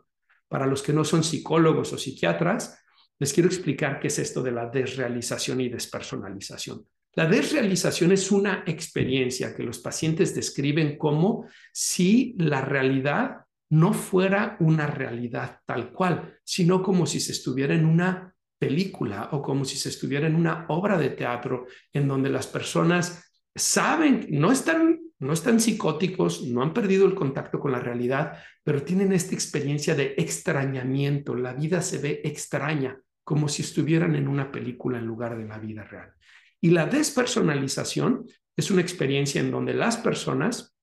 [0.52, 2.78] Para los que no son psicólogos o psiquiatras,
[3.18, 6.86] les quiero explicar qué es esto de la desrealización y despersonalización.
[7.14, 14.58] La desrealización es una experiencia que los pacientes describen como si la realidad no fuera
[14.60, 19.78] una realidad tal cual, sino como si se estuviera en una película o como si
[19.78, 23.24] se estuviera en una obra de teatro en donde las personas
[23.56, 28.82] saben, no están, no están psicóticos, no han perdido el contacto con la realidad, pero
[28.82, 31.36] tienen esta experiencia de extrañamiento.
[31.36, 35.60] La vida se ve extraña, como si estuvieran en una película en lugar de la
[35.60, 36.12] vida real.
[36.60, 38.26] Y la despersonalización
[38.58, 40.76] es una experiencia en donde las personas,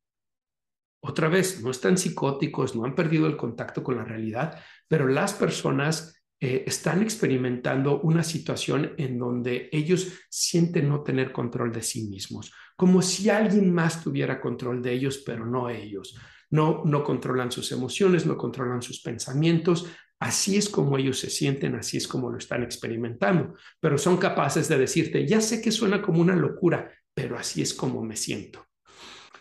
[1.02, 5.34] otra vez, no están psicóticos, no han perdido el contacto con la realidad, pero las
[5.34, 12.06] personas eh, están experimentando una situación en donde ellos sienten no tener control de sí
[12.06, 16.16] mismos, como si alguien más tuviera control de ellos, pero no ellos.
[16.50, 19.86] No, no controlan sus emociones, no controlan sus pensamientos.
[20.20, 24.68] Así es como ellos se sienten, así es como lo están experimentando, pero son capaces
[24.68, 28.67] de decirte, ya sé que suena como una locura, pero así es como me siento.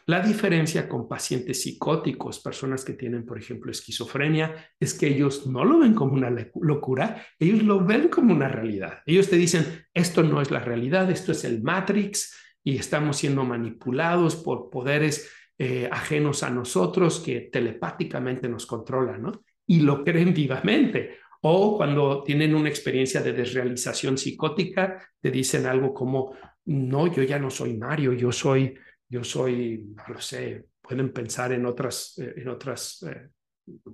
[0.08, 5.65] La diferencia con pacientes psicóticos, personas que tienen, por ejemplo, esquizofrenia, es que ellos no
[5.65, 9.00] lo ven como una locura, ellos lo ven como una realidad.
[9.06, 13.43] Ellos te dicen, esto no es la realidad, esto es el Matrix y estamos siendo
[13.43, 19.43] manipulados por poderes eh, ajenos a nosotros que telepáticamente nos controlan, ¿no?
[19.65, 21.17] Y lo creen vivamente.
[21.41, 27.39] O cuando tienen una experiencia de desrealización psicótica, te dicen algo como, no, yo ya
[27.39, 28.74] no soy Mario, yo soy
[29.10, 33.30] yo soy, no lo sé, pueden pensar en otras, eh, en otras, eh,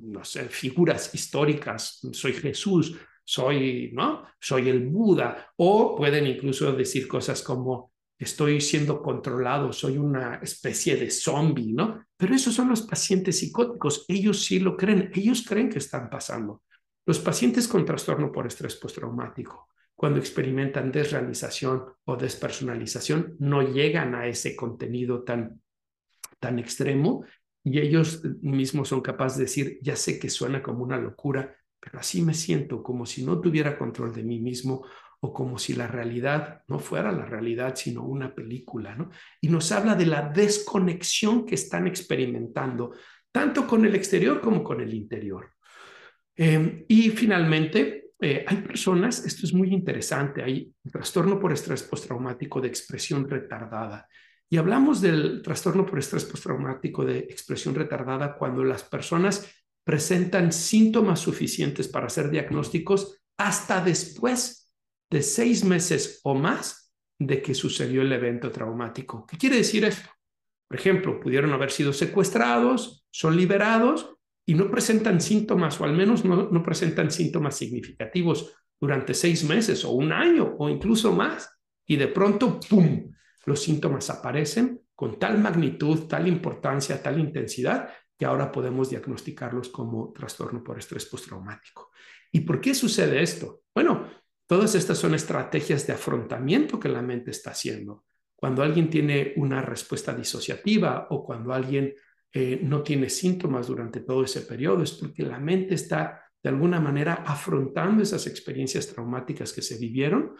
[0.02, 4.26] no sé, figuras históricas, soy Jesús, soy, ¿no?
[4.40, 10.96] Soy el Buda, o pueden incluso decir cosas como, estoy siendo controlado, soy una especie
[10.96, 12.06] de zombie, ¿no?
[12.16, 16.64] Pero esos son los pacientes psicóticos, ellos sí lo creen, ellos creen que están pasando.
[17.06, 19.73] Los pacientes con trastorno por estrés postraumático
[20.04, 25.62] cuando experimentan desrealización o despersonalización, no llegan a ese contenido tan,
[26.42, 27.24] tan extremo
[27.64, 32.00] y ellos mismos son capaces de decir, ya sé que suena como una locura, pero
[32.00, 34.86] así me siento, como si no tuviera control de mí mismo
[35.22, 39.10] o como si la realidad no fuera la realidad, sino una película, ¿no?
[39.40, 42.92] Y nos habla de la desconexión que están experimentando,
[43.32, 45.54] tanto con el exterior como con el interior.
[46.36, 52.62] Eh, y finalmente, eh, hay personas, esto es muy interesante, hay trastorno por estrés postraumático
[52.62, 54.08] de expresión retardada.
[54.50, 59.52] Y hablamos del trastorno por estrés postraumático de expresión retardada cuando las personas
[59.84, 64.74] presentan síntomas suficientes para hacer diagnósticos hasta después
[65.12, 69.26] de seis meses o más de que sucedió el evento traumático.
[69.28, 70.10] ¿Qué quiere decir esto?
[70.70, 76.26] Por ejemplo, pudieron haber sido secuestrados, son liberados, y no presentan síntomas, o al menos
[76.26, 81.50] no, presentan síntomas significativos durante seis meses o un año o incluso más,
[81.86, 83.12] y de pronto, ¡pum!,
[83.46, 90.14] los síntomas aparecen con tal magnitud, tal importancia, tal intensidad, que ahora podemos diagnosticarlos como
[90.14, 91.92] trastorno por estrés postraumático.
[92.32, 93.62] ¿Y por qué sucede esto?
[93.74, 94.10] Bueno,
[94.48, 98.06] todas estas son estrategias de afrontamiento que la mente está haciendo.
[98.36, 101.94] Cuando alguien tiene una respuesta disociativa o cuando alguien
[102.36, 106.80] eh, no tiene síntomas durante todo ese periodo, es porque la mente está de alguna
[106.80, 110.36] manera afrontando esas experiencias traumáticas que se vivieron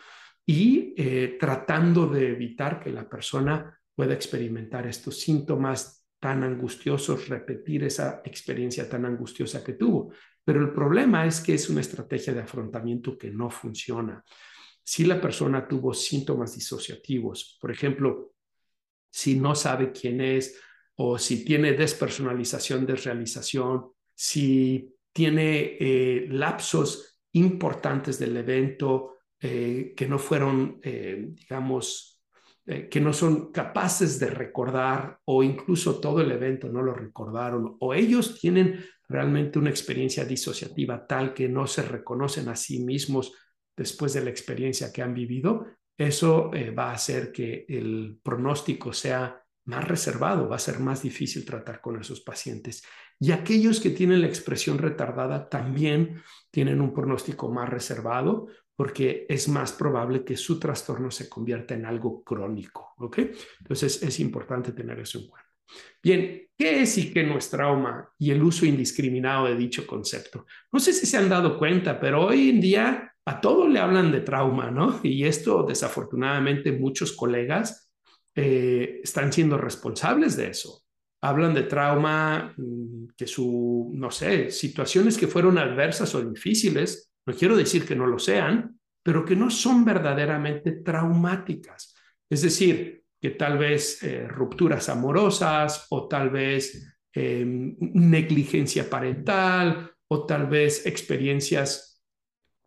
[0.46, 7.84] y eh, tratando de evitar que la persona pueda experimentar estos síntomas tan angustiosos, repetir
[7.84, 10.12] esa experiencia tan angustiosa que tuvo.
[10.44, 14.24] Pero el problema es que es una estrategia de afrontamiento que no funciona.
[14.84, 18.34] Si la persona tuvo síntomas disociativos, por ejemplo,
[19.10, 20.60] si no sabe quién es,
[20.96, 30.20] o si tiene despersonalización, desrealización, si tiene eh, lapsos importantes del evento eh, que no
[30.20, 32.10] fueron, eh, digamos,
[32.66, 37.94] que no son capaces de recordar o incluso todo el evento no lo recordaron o
[37.94, 38.80] ellos tienen
[39.10, 43.34] realmente una experiencia disociativa tal que no se reconocen a sí mismos
[43.76, 45.66] después de la experiencia que han vivido,
[45.98, 51.46] eso va a hacer que el pronóstico sea más reservado, va a ser más difícil
[51.46, 52.84] tratar con esos pacientes.
[53.20, 56.22] Y aquellos que tienen la expresión retardada también
[56.52, 61.86] tienen un pronóstico más reservado porque es más probable que su trastorno se convierta en
[61.86, 62.94] algo crónico.
[62.98, 63.20] ¿ok?
[63.60, 65.50] Entonces es importante tener eso en cuenta.
[66.02, 70.46] Bien, ¿qué es y qué no es trauma y el uso indiscriminado de dicho concepto?
[70.72, 74.12] No sé si se han dado cuenta, pero hoy en día a todo le hablan
[74.12, 75.00] de trauma, ¿no?
[75.02, 77.83] Y esto desafortunadamente muchos colegas
[78.36, 80.84] eh, están siendo responsables de eso.
[81.22, 87.34] Hablan de trauma, mm, que su, no sé, situaciones que fueron adversas o difíciles, no
[87.34, 91.96] quiero decir que no lo sean, pero que no son verdaderamente traumáticas.
[92.30, 100.26] Es decir, que tal vez eh, rupturas amorosas o tal vez em, negligencia parental o
[100.26, 102.02] tal vez experiencias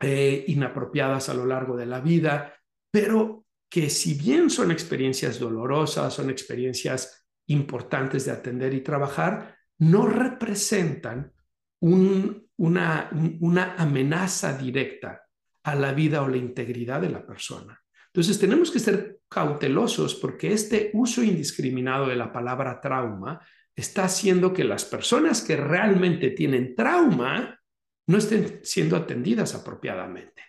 [0.01, 2.55] eh, inapropiadas a lo largo de la vida,
[2.91, 10.07] pero que si bien son experiencias dolorosas, son experiencias importantes de atender y trabajar, no
[10.07, 11.33] representan
[11.81, 13.11] una,
[13.41, 15.23] una amenaza directa
[15.63, 17.81] a la vida o la integridad de la persona.
[18.07, 23.41] Entonces tenemos que ser cautelosos porque este uso indiscriminado de la palabra trauma
[23.75, 27.61] está haciendo que las personas que realmente tienen trauma
[28.07, 30.43] no estén siendo atendidas apropiadamente.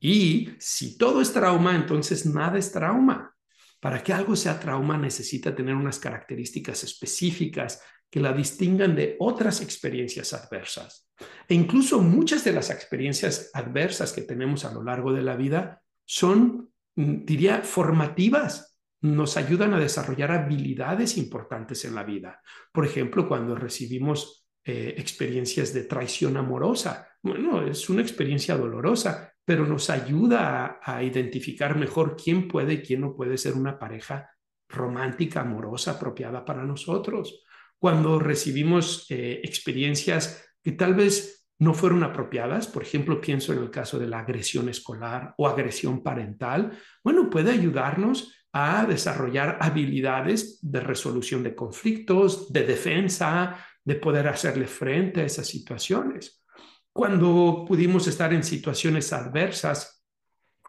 [0.00, 3.34] Y si todo es trauma, entonces nada es trauma.
[3.78, 9.60] Para que algo sea trauma necesita tener unas características específicas que la distingan de otras
[9.60, 11.08] experiencias adversas.
[11.48, 15.82] E incluso muchas de las experiencias adversas que tenemos a lo largo de la vida
[16.04, 18.78] son, mm, diría, formativas.
[19.02, 22.42] Nos ayudan a desarrollar habilidades importantes en la vida.
[22.72, 27.08] Por ejemplo, cuando recibimos eh, experiencias de traición amorosa.
[27.22, 33.00] Bueno, es una experiencia dolorosa, pero nos ayuda a, identificar mejor quién puede y quién
[33.00, 34.30] no puede ser una pareja
[34.68, 37.42] romántica, amorosa, apropiada para nosotros
[37.76, 43.72] cuando recibimos eh, experiencias que tal vez no fueron apropiadas, por ejemplo, pienso en el
[43.72, 50.78] caso de la agresión escolar o agresión parental, bueno, puede ayudarnos a desarrollar habilidades de
[50.78, 56.39] resolución de conflictos, de defensa, de poder hacerle frente a esas situaciones.
[56.92, 60.04] Cuando pudimos estar en situaciones adversas,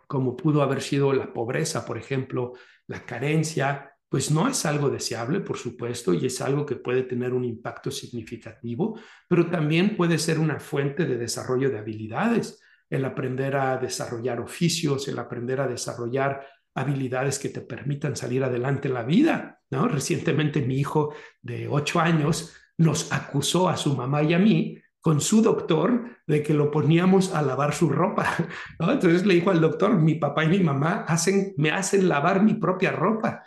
[0.08, 2.54] como pudo haber sido la pobreza, por ejemplo,
[2.88, 7.34] la carencia, pues no es algo deseable, por supuesto, y es algo que puede tener
[7.34, 9.00] un impacto significativo,
[9.30, 12.60] pero también puede ser una fuente de desarrollo de habilidades,
[12.90, 16.46] el aprender a desarrollar oficios, el aprender a desarrollar
[16.76, 19.62] habilidades que te permitan salir adelante en la vida.
[19.70, 19.88] ¿no?
[19.88, 25.20] Recientemente mi hijo de ocho años nos acusó a su mamá y a mí con
[25.20, 28.36] su doctor de que lo poníamos a lavar su ropa.
[28.80, 32.54] Entonces le dijo al doctor, mi papá y mi mamá hacen, me hacen lavar mi
[32.54, 33.44] propia ropa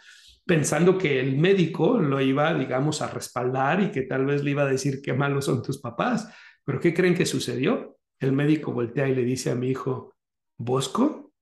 [0.47, 4.63] pensando que el médico lo iba, digamos, a respaldar y que tal vez le iba
[4.63, 6.29] a decir qué malos son tus papás.
[6.65, 7.99] Pero ¿qué creen que sucedió?
[8.19, 10.15] El médico voltea y le dice a mi hijo,
[10.59, 11.33] Bosco,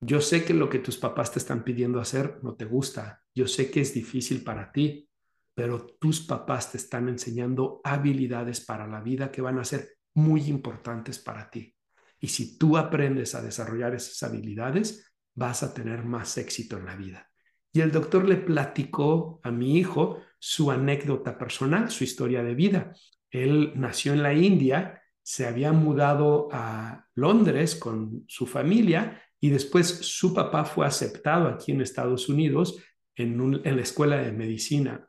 [0.00, 3.46] yo sé que lo que tus papás te están pidiendo hacer no te gusta, yo
[3.46, 5.08] sé que es difícil para ti,
[5.56, 10.42] pero tus papás te están enseñando habilidades para la vida que van a ser muy
[10.48, 11.74] importantes para ti.
[12.20, 16.94] Y si tú aprendes a desarrollar esas habilidades, vas a tener más éxito en la
[16.94, 17.30] vida.
[17.72, 22.92] Y el doctor le platicó a mi hijo su anécdota personal, su historia de vida.
[23.30, 29.86] Él nació en la India, se había mudado a Londres con su familia y después
[29.86, 32.78] su papá fue aceptado aquí en Estados Unidos
[33.14, 35.06] en, la escuela de medicina.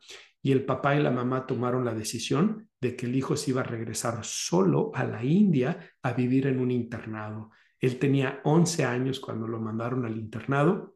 [0.47, 3.59] Y el papá y la mamá tomaron la decisión de que el hijo se iba
[3.59, 7.51] a regresar solo a la India a vivir en un internado.
[7.81, 10.95] Él tenía 11 años cuando lo mandaron al internado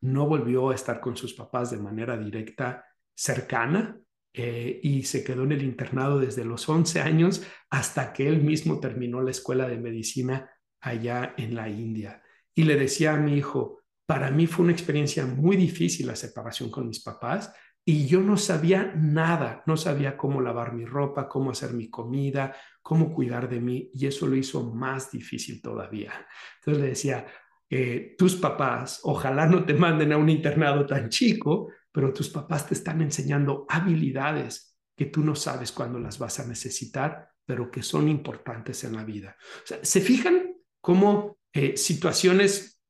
[0.00, 2.84] no volvió a estar con sus papás de manera directa
[3.16, 3.98] cercana
[4.32, 8.78] eh, y se quedó en el internado desde los 11 años hasta que él mismo
[8.78, 12.22] terminó la escuela de medicina allá en la India.
[12.54, 16.70] Y le decía a mi hijo, para mí fue una experiencia muy difícil la separación
[16.70, 17.52] con mis papás
[17.90, 22.54] y yo no sabía nada, no sabía cómo lavar mi ropa, cómo hacer mi comida,
[22.82, 26.12] cómo cuidar de mí y eso lo hizo más difícil todavía.
[26.56, 27.26] Entonces le decía,
[27.70, 32.66] eh, tus papás, ojalá no te manden a un internado tan chico, pero tus papás
[32.66, 37.82] te están enseñando habilidades que tú no sabes cuándo las vas a necesitar, pero que
[37.82, 39.34] son importantes en la vida.
[39.64, 42.82] ¿Se fijan cómo eh, situaciones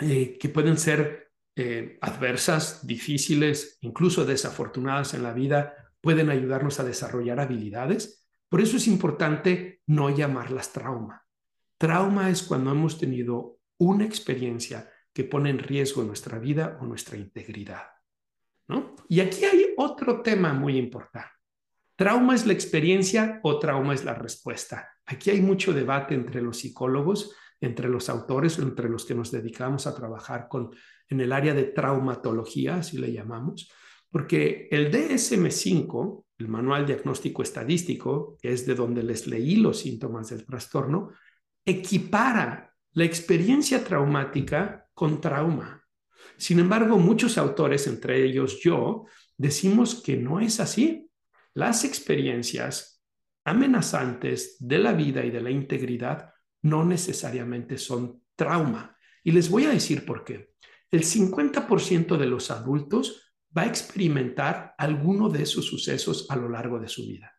[0.00, 1.27] eh, que pueden ser
[2.00, 8.26] adversas, difíciles, incluso desafortunadas en la vida, pueden ayudarnos a desarrollar habilidades?
[8.48, 11.24] Por eso es importante no llamarlas trauma.
[11.76, 17.16] Trauma es cuando hemos tenido una experiencia que pone en riesgo nuestra vida o nuestra
[17.16, 17.82] integridad.
[18.68, 18.94] ¿no?
[19.08, 21.30] Y aquí hay otro tema muy importante.
[21.96, 24.88] ¿Trauma es la experiencia o trauma es la respuesta?
[25.04, 29.86] Aquí hay mucho debate entre los psicólogos, entre los autores, entre los que nos dedicamos
[29.86, 30.70] a trabajar con,
[31.08, 33.70] en el área de traumatología, así le llamamos,
[34.10, 40.30] porque el DSM5, el Manual Diagnóstico Estadístico, que es de donde les leí los síntomas
[40.30, 41.10] del trastorno,
[41.64, 45.84] equipara la experiencia traumática con trauma.
[46.36, 49.04] Sin embargo, muchos autores, entre ellos yo,
[49.36, 51.10] decimos que no es así.
[51.54, 53.02] Las experiencias
[53.44, 56.32] amenazantes de la vida y de la integridad
[56.62, 58.96] no necesariamente son trauma.
[59.24, 60.50] Y les voy a decir por qué.
[60.90, 66.78] El 50% de los adultos va a experimentar alguno de esos sucesos a lo largo
[66.78, 67.34] de su vida,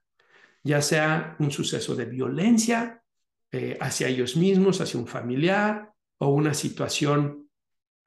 [0.64, 3.04] ya sea un suceso de violencia
[3.52, 7.50] eh, hacia ellos mismos, hacia un familiar o una situación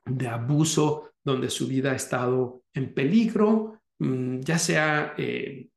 [0.04, 5.68] de abuso donde su vida ha estado en peligro, mm, ya sea eh,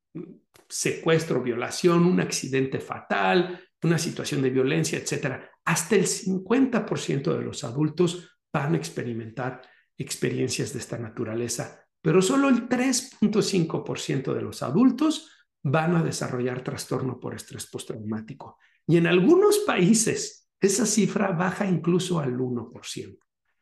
[0.67, 5.49] secuestro, violación, un accidente fatal, una situación de violencia, etcétera.
[5.63, 9.61] Hasta el 50% de los adultos van a experimentar
[9.97, 15.29] experiencias de esta naturaleza, pero solo el 3.5% de los adultos
[15.61, 18.57] van a desarrollar trastorno por estrés postraumático.
[18.87, 23.19] Y en algunos países esa cifra baja incluso al 1%.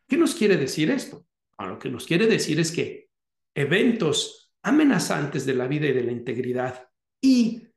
[0.08, 1.26] ¿Qué nos quiere decir esto?
[1.60, 3.10] lo que nos quiere decir es que
[3.56, 6.90] eventos amenazantes de la vida y de la integridad
[7.22, 7.70] y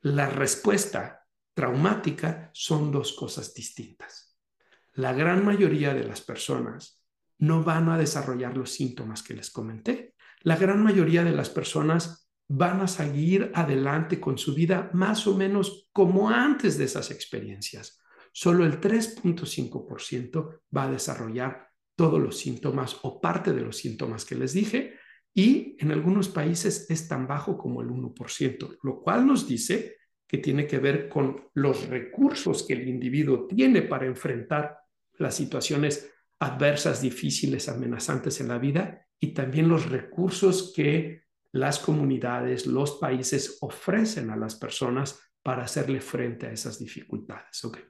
[0.00, 4.23] la respuesta traumática son dos cosas distintas.
[4.94, 7.02] La gran mayoría de las personas
[7.38, 10.14] no van a desarrollar los síntomas que les comenté.
[10.42, 15.36] La gran mayoría de las personas van a seguir adelante con su vida más o
[15.36, 18.00] menos como antes de esas experiencias.
[18.32, 24.36] Solo el 3.5% va a desarrollar todos los síntomas o parte de los síntomas que
[24.36, 24.94] les dije
[25.32, 30.38] y en algunos países es tan bajo como el 1%, lo cual nos dice que
[30.38, 34.83] tiene que ver con los recursos que el individuo tiene para enfrentar
[35.18, 42.66] las situaciones adversas, difíciles, amenazantes en la vida y también los recursos que las comunidades,
[42.66, 47.64] los países ofrecen a las personas para hacerle frente a esas dificultades.
[47.64, 47.84] Okay.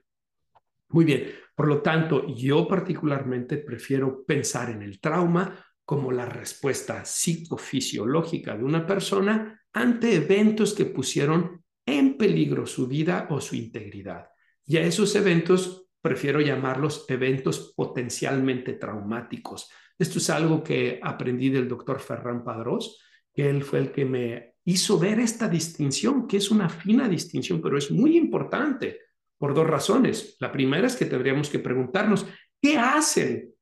[0.89, 7.05] Muy bien, por lo tanto, yo particularmente prefiero pensar en el trauma como la respuesta
[7.05, 14.27] psicofisiológica de una persona ante eventos que pusieron en peligro su vida o su integridad.
[14.65, 19.71] Y a esos eventos prefiero llamarlos eventos potencialmente traumáticos.
[19.97, 23.01] Esto es algo que aprendí del doctor Ferran Padrós,
[23.33, 27.59] que él fue el que me hizo ver esta distinción, que es una fina distinción,
[27.59, 28.99] pero es muy importante
[29.35, 30.37] por dos razones.
[30.39, 32.27] La primera es que tendríamos que preguntarnos,
[32.61, 33.55] ¿qué hacen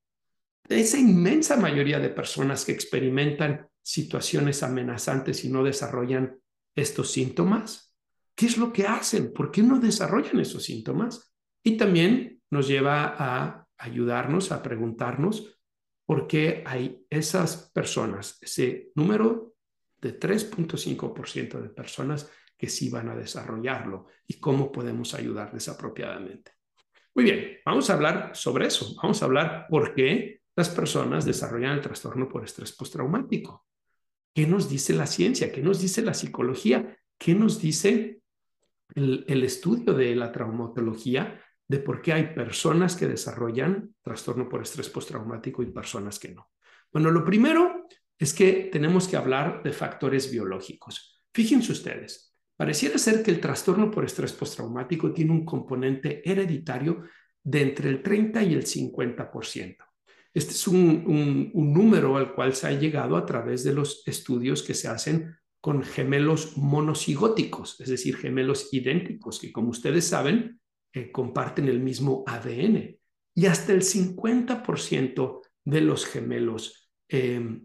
[0.67, 6.37] esa inmensa mayoría de personas que experimentan situaciones amenazantes y no desarrollan
[6.75, 7.95] estos síntomas?
[8.35, 9.31] ¿Qué es lo que hacen?
[9.31, 11.33] ¿Por qué no desarrollan esos síntomas?
[11.63, 15.59] Y también nos lleva a ayudarnos a preguntarnos
[16.05, 19.55] por qué hay esas personas, ese número
[19.99, 26.51] de 3.5% de personas que sí van a desarrollarlo y cómo podemos ayudarles apropiadamente.
[27.15, 28.95] Muy bien, vamos a hablar sobre eso.
[29.01, 33.65] Vamos a hablar por qué las personas desarrollan el trastorno por estrés postraumático.
[34.33, 35.51] ¿Qué nos dice la ciencia?
[35.51, 36.97] ¿Qué nos dice la psicología?
[37.17, 38.21] ¿Qué nos dice
[38.95, 44.61] el, el estudio de la traumatología de por qué hay personas que desarrollan trastorno por
[44.61, 46.49] estrés postraumático y personas que no?
[46.91, 47.87] Bueno, lo primero
[48.17, 51.23] es que tenemos que hablar de factores biológicos.
[51.33, 57.03] Fíjense ustedes, Pareciera ser que el trastorno por estrés postraumático tiene un componente hereditario
[57.43, 59.77] de entre el 30 y el 50%.
[60.33, 64.73] Este es un, número al cual se ha llegado a través de los estudios que
[64.73, 70.59] se hacen con gemelos monocigóticos, es decir, gemelos idénticos, que como ustedes saben,
[70.93, 72.97] eh, comparten el mismo ADN.
[73.35, 77.61] Y hasta el 50% de los gemelos eh,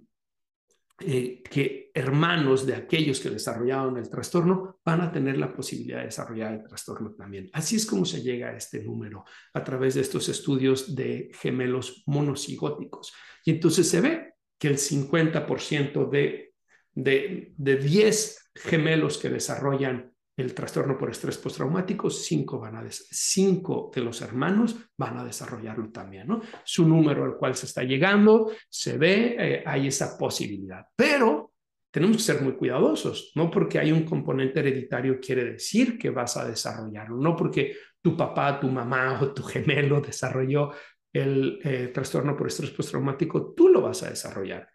[1.00, 6.06] eh, que hermanos de aquellos que desarrollaron el trastorno van a tener la posibilidad de
[6.06, 7.48] desarrollar el trastorno también.
[7.52, 9.24] Así es como se llega a este número
[9.54, 13.12] a través de estos estudios de gemelos monocigóticos.
[13.44, 16.54] Y entonces se ve que el 50% de,
[16.94, 23.90] de, de 10 gemelos que desarrollan el trastorno por estrés postraumático, cinco, van a cinco
[23.92, 26.40] de los hermanos van a desarrollarlo también, ¿no?
[26.64, 30.86] Su número al cual se está llegando, se ve, eh, hay esa posibilidad.
[30.94, 31.54] Pero
[31.90, 36.36] tenemos que ser muy cuidadosos, no porque hay un componente hereditario quiere decir que vas
[36.36, 40.70] a desarrollarlo, no porque tu papá, tu mamá o tu gemelo desarrolló
[41.12, 44.68] el eh, trastorno por estrés postraumático, tú lo vas a desarrollar.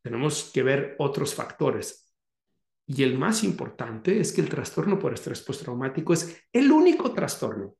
[0.00, 2.07] Tenemos que ver otros factores
[2.90, 7.76] y el más importante es que el trastorno por estrés postraumático es el único trastorno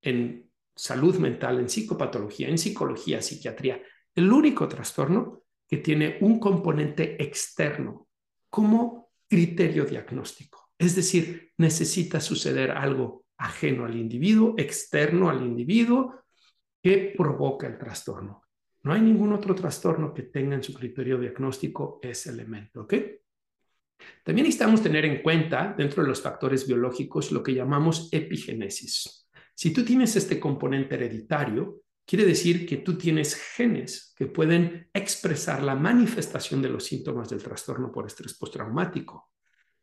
[0.00, 3.82] en salud mental, en psicopatología, en psicología, psiquiatría,
[4.14, 8.08] el único trastorno que tiene un componente externo
[8.48, 10.70] como criterio diagnóstico.
[10.78, 16.24] Es decir, necesita suceder algo ajeno al individuo, externo al individuo,
[16.82, 18.42] que provoca el trastorno.
[18.84, 22.94] No hay ningún otro trastorno que tenga en su criterio diagnóstico ese elemento, ¿ok?
[24.24, 29.28] También necesitamos tener en cuenta, dentro de los factores biológicos, lo que llamamos epigenesis.
[29.54, 35.62] Si tú tienes este componente hereditario, quiere decir que tú tienes genes que pueden expresar
[35.62, 39.30] la manifestación de los síntomas del trastorno por estrés postraumático,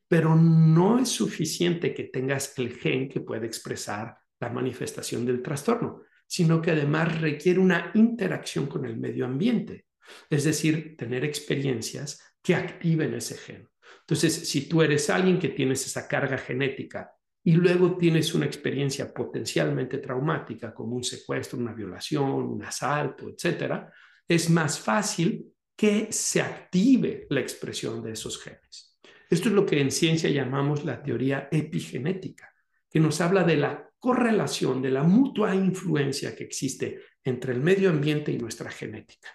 [0.08, 6.04] pero no es suficiente que tengas el gen que puede expresar la manifestación del trastorno,
[6.28, 9.88] sino que además requiere una interacción con el medio ambiente,
[10.30, 13.73] es decir, tener experiencias que activen ese gen.
[14.02, 17.12] Entonces, si tú eres alguien que tienes esa carga genética
[17.44, 23.92] y luego tienes una experiencia potencialmente traumática como un secuestro, una violación, un asalto, etcétera,
[24.28, 29.00] es más fácil que se active la expresión de esos genes.
[29.30, 32.54] Esto es lo que en ciencia llamamos la teoría epigenética,
[32.90, 37.90] que nos habla de la correlación, de la mutua influencia que existe entre el medio
[37.90, 39.30] ambiente y nuestra genética.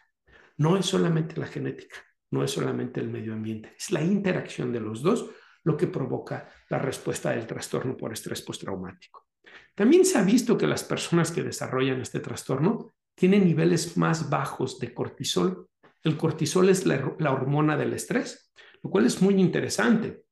[0.58, 1.96] No es solamente la genética,
[2.30, 5.30] no es solamente el medio ambiente, es la interacción de los dos
[5.64, 9.26] lo que provoca la respuesta del trastorno por estrés postraumático.
[9.74, 14.78] También se ha visto que las personas que desarrollan este trastorno tienen niveles más bajos
[14.78, 15.68] de cortisol.
[16.02, 18.52] El cortisol es la, hormona del estrés,
[18.82, 20.22] lo cual es muy interesante,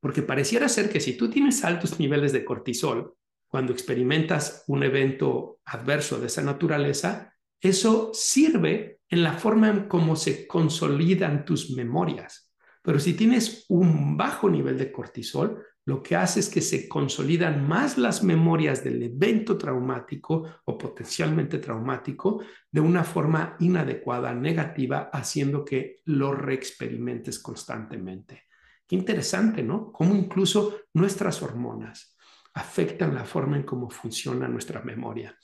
[0.00, 3.14] porque pareciera ser que si tú tienes altos niveles de cortisol,
[3.48, 10.16] cuando experimentas un evento adverso de esa naturaleza, eso sirve en la forma en cómo
[10.16, 12.52] se consolidan tus memorias.
[12.82, 17.66] Pero si tienes un bajo nivel de cortisol, lo que hace es que se consolidan
[17.66, 25.64] más las memorias del evento traumático o potencialmente traumático de una forma inadecuada, negativa, haciendo
[25.64, 28.46] que lo reexperimentes constantemente.
[28.86, 29.92] Qué interesante, ¿no?
[29.92, 32.16] Cómo incluso nuestras hormonas
[32.54, 35.36] afectan la forma en cómo funciona nuestra memoria.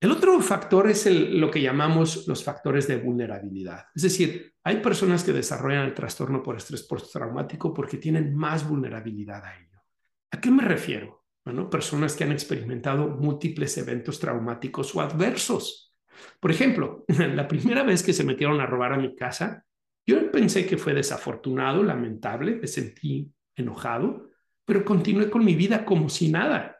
[0.00, 3.86] El otro factor es lo que llamamos los factores de vulnerabilidad.
[3.94, 9.44] Es decir, hay personas que desarrollan el trastorno por estrés postraumático porque tienen más vulnerabilidad
[9.44, 9.82] a ello.
[10.30, 11.26] ¿A qué me refiero?
[11.44, 15.94] Bueno, personas que han experimentado múltiples eventos traumáticos o adversos.
[16.40, 19.66] Por ejemplo, la primera vez que se metieron a robar a mi casa,
[20.06, 24.30] yo pensé que fue desafortunado, lamentable, me sentí enojado,
[24.64, 26.79] pero continué con mi vida como si nada.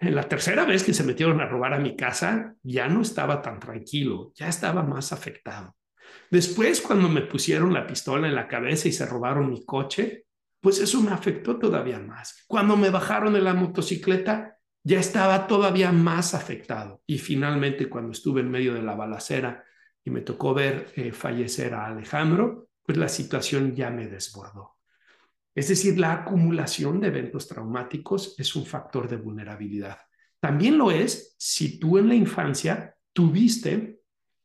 [0.00, 3.42] En la tercera vez que se metieron a robar a mi casa, ya no estaba
[3.42, 5.76] tan tranquilo, ya estaba más afectado.
[6.30, 10.26] Después, cuando me pusieron la pistola en la cabeza y se robaron mi coche,
[10.60, 12.44] pues eso me afectó todavía más.
[12.46, 17.02] Cuando me bajaron de la motocicleta, ya estaba todavía más afectado.
[17.06, 19.64] Y finalmente, cuando estuve en medio de la balacera
[20.04, 24.71] y me tocó ver eh, fallecer a Alejandro, pues la situación ya me desbordó.
[25.54, 29.98] Es decir, la acumulación de eventos traumáticos es un factor de vulnerabilidad.
[30.40, 34.00] También lo es si tú en la infancia tuviste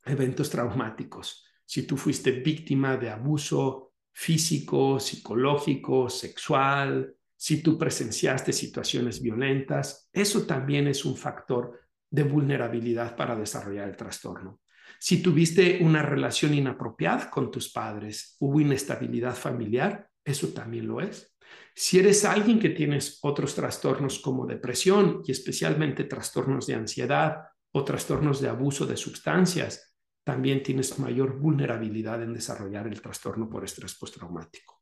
[0.06, 9.22] eventos traumáticos, si tú fuiste víctima de abuso físico, psicológico, sexual, si tú presenciaste situaciones
[9.22, 11.80] violentas, eso también es un factor
[12.10, 14.60] de vulnerabilidad para desarrollar el trastorno.
[15.00, 21.34] Si tuviste una relación inapropiada con tus padres, hubo inestabilidad familiar, eso también lo es.
[21.74, 27.38] Si eres alguien que tienes otros trastornos como depresión y especialmente trastornos de ansiedad
[27.72, 33.64] o trastornos de abuso de sustancias, también tienes mayor vulnerabilidad en desarrollar el trastorno por
[33.64, 34.82] estrés postraumático.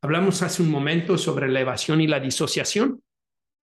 [0.00, 3.00] Hablamos hace un momento sobre la evasión y la disociación.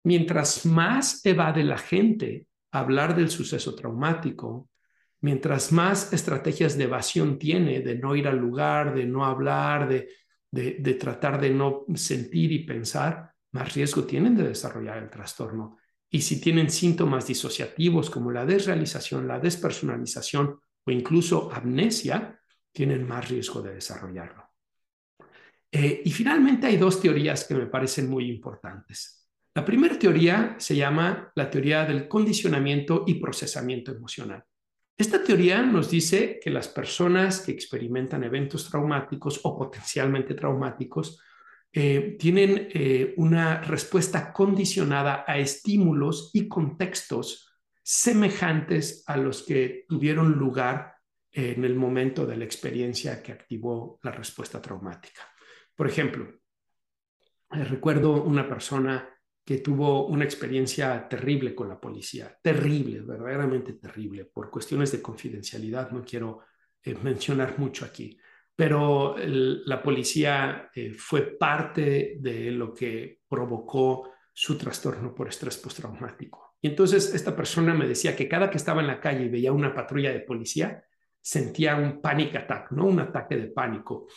[0.04, 4.70] Mientras más evade la gente hablar del suceso traumático,
[5.22, 10.10] mientras más estrategias de evasión tiene, de no ir al lugar, de no hablar, de
[10.52, 15.78] de, tratar de no sentir y pensar, más riesgo tienen de desarrollar el trastorno.
[16.10, 22.38] Y si tienen síntomas disociativos como la desrealización, la despersonalización o incluso amnesia,
[22.72, 24.49] tienen más riesgo de desarrollarlo.
[25.72, 29.30] Eh, y finalmente hay dos teorías que me parecen muy importantes.
[29.54, 34.43] La primera teoría se llama la teoría del condicionamiento y procesamiento emocional.
[35.02, 41.20] Esta teoría nos dice que las personas que experimentan eventos traumáticos o potencialmente traumáticos
[41.74, 50.34] eh, tienen eh, una respuesta condicionada a estímulos y contextos semejantes a los que tuvieron
[50.34, 50.93] lugar
[51.32, 55.24] en el momento de la experiencia que activó la respuesta traumática.
[55.76, 56.30] Por ejemplo,
[57.54, 59.11] eh, recuerdo una persona
[59.44, 65.92] que tuvo una experiencia terrible con la policía, terrible, verdaderamente terrible, por cuestiones de confidencialidad,
[65.92, 66.42] no quiero
[66.84, 68.18] eh, mencionar mucho aquí,
[68.56, 76.56] pero la policía eh, fue parte de lo que provocó su trastorno por estrés postraumático.
[76.62, 79.52] Y entonces esta persona me decía que cada que estaba en la calle y veía
[79.52, 80.84] una patrulla de policía,
[81.20, 82.86] sentía un panic attack, ¿no?
[82.86, 84.08] Un ataque de pánico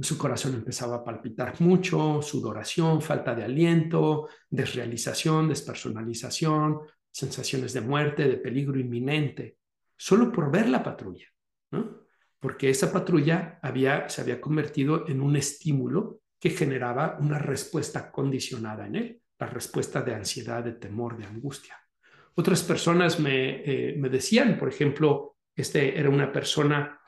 [0.00, 6.80] su corazón empezaba a palpitar mucho, sudoración, falta de aliento, desrealización, despersonalización,
[7.10, 9.58] sensaciones de muerte, de peligro inminente,
[9.96, 11.26] solo por ver la patrulla.
[12.40, 18.86] Porque esa patrulla había, se había convertido en un estímulo que generaba una respuesta condicionada
[18.86, 21.76] en él, la respuesta de ansiedad, de temor, de angustia.
[22.34, 26.98] Otras personas me, eh, me decían, por ejemplo, este era una persona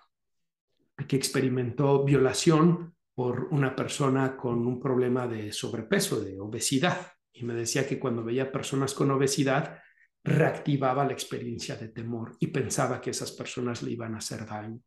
[1.09, 7.13] que experimentó violación por una persona con un problema de sobrepeso, de obesidad.
[7.33, 9.79] Y me decía que cuando veía personas con obesidad,
[10.23, 14.81] reactivaba la experiencia de temor y pensaba que esas personas le iban a hacer daño.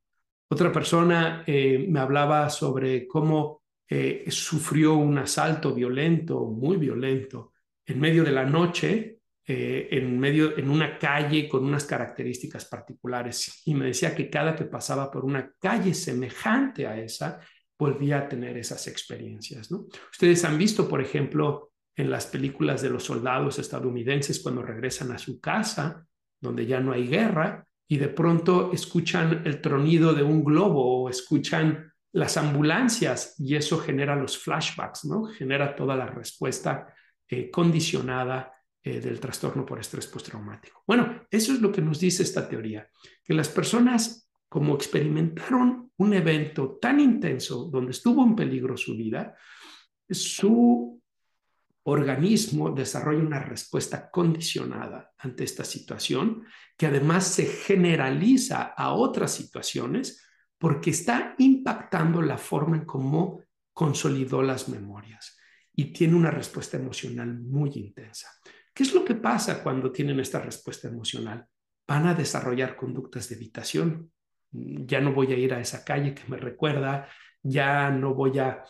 [0.50, 7.54] Otra persona eh, me hablaba sobre cómo eh, sufrió un asalto violento, muy violento,
[7.86, 9.17] en medio de la noche,
[9.50, 13.62] eh, en, medio, en una calle con unas características particulares.
[13.64, 17.40] Y me decía que cada que pasaba por una calle semejante a esa,
[17.80, 19.72] volvía a tener esas experiencias.
[19.72, 19.86] ¿no?
[20.12, 25.18] Ustedes han visto, por ejemplo, en las películas de los soldados estadounidenses cuando regresan a
[25.18, 26.06] su casa,
[26.42, 31.10] donde ya no hay guerra, y de pronto escuchan el tronido de un globo o
[31.10, 35.24] escuchan las ambulancias y eso genera los flashbacks, ¿no?
[35.24, 36.94] Genera toda la respuesta
[37.30, 38.52] eh, condicionada
[38.88, 40.84] eh, del trastorno por estrés postraumático.
[40.88, 42.90] Bueno, eso es lo que nos dice esta teoría,
[43.24, 49.36] que las personas como experimentaron un evento tan intenso donde estuvo en peligro su vida,
[50.10, 51.02] su
[51.84, 56.46] organismo desarrolla una respuesta condicionada ante esta situación
[56.78, 60.24] que además se generaliza a otras situaciones
[60.58, 63.42] porque está impactando la forma en cómo
[63.74, 65.38] consolidó las memorias
[65.74, 68.30] y tiene una respuesta emocional muy intensa.
[68.78, 71.48] ¿Qué es lo que pasa cuando tienen esta respuesta emocional?
[71.88, 74.12] Van a desarrollar conductas de evitación.
[74.52, 77.10] Ya no voy a ir a esa calle que me recuerda,
[77.42, 78.64] ya no voy a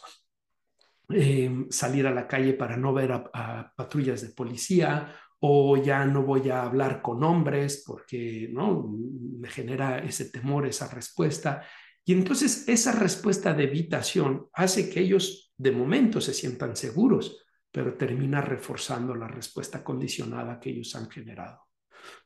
[1.10, 6.24] Em, salir a la calle para no ver a, patrullas de policía o ya no
[6.24, 8.94] voy a hablar con hombres porque no
[9.40, 11.64] me genera ese temor, esa respuesta.
[12.04, 17.46] Y entonces esa respuesta de evitación hace que ellos de momento se sientan seguros,
[17.78, 21.68] pero termina reforzando la respuesta condicionada que ellos han generado.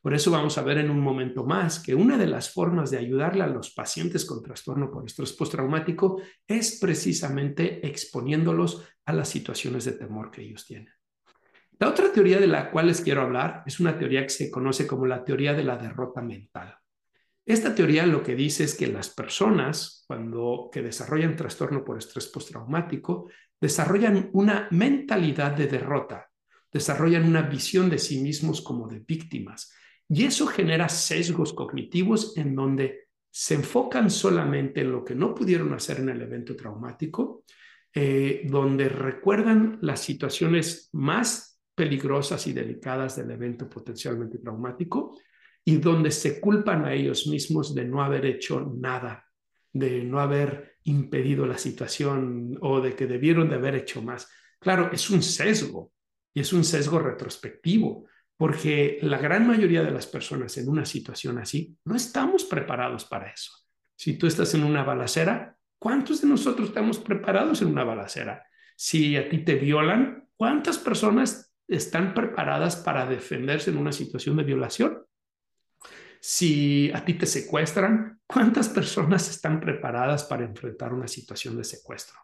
[0.01, 2.99] Por eso vamos a ver en un momento más que una de las formas de
[2.99, 9.83] ayudarle a los pacientes con trastorno por estrés postraumático es precisamente exponiéndolos a las situaciones
[9.83, 10.93] de temor que ellos tienen.
[11.77, 14.87] La otra teoría de la cual les quiero hablar es una teoría que se conoce
[14.87, 16.77] como la teoría de la derrota mental.
[17.45, 22.27] Esta teoría lo que dice es que las personas cuando que desarrollan trastorno por estrés
[22.27, 23.29] postraumático
[23.59, 26.31] desarrollan una mentalidad de derrota
[26.71, 29.73] desarrollan una visión de sí mismos como de víctimas.
[30.07, 35.73] Y eso genera sesgos cognitivos en donde se enfocan solamente en lo que no pudieron
[35.73, 37.43] hacer en el evento traumático,
[37.93, 45.17] eh, donde recuerdan las situaciones más peligrosas y delicadas del evento potencialmente traumático
[45.63, 49.25] y donde se culpan a ellos mismos de no haber hecho nada,
[49.71, 54.29] de no haber impedido la situación o de que debieron de haber hecho más.
[54.59, 55.91] Claro, es un sesgo,
[56.33, 58.05] y es un sesgo retrospectivo,
[58.37, 63.29] porque la gran mayoría de las personas en una situación así no estamos preparados para
[63.29, 63.51] eso.
[63.95, 68.43] Si tú estás en una balacera, ¿cuántos de nosotros estamos preparados en una balacera?
[68.75, 74.43] Si a ti te violan, ¿cuántas personas están preparadas para defenderse en una situación de
[74.43, 75.05] violación?
[76.23, 82.19] Si a ti te secuestran, ¿cuántas personas están preparadas para enfrentar una situación de secuestro?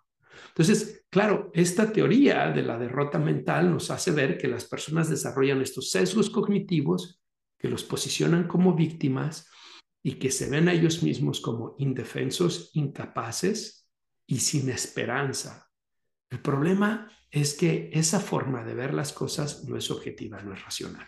[0.50, 5.62] Entonces, claro, esta teoría de la derrota mental nos hace ver que las personas desarrollan
[5.64, 7.20] estos sesgos cognitivos
[7.58, 9.50] que los posicionan como víctimas
[10.04, 13.90] y que se ven a ellos mismos como indefensos, incapaces
[14.28, 15.72] y sin esperanza.
[16.30, 20.64] El problema es que esa forma de ver las cosas no es objetiva, no es
[20.64, 21.08] racional.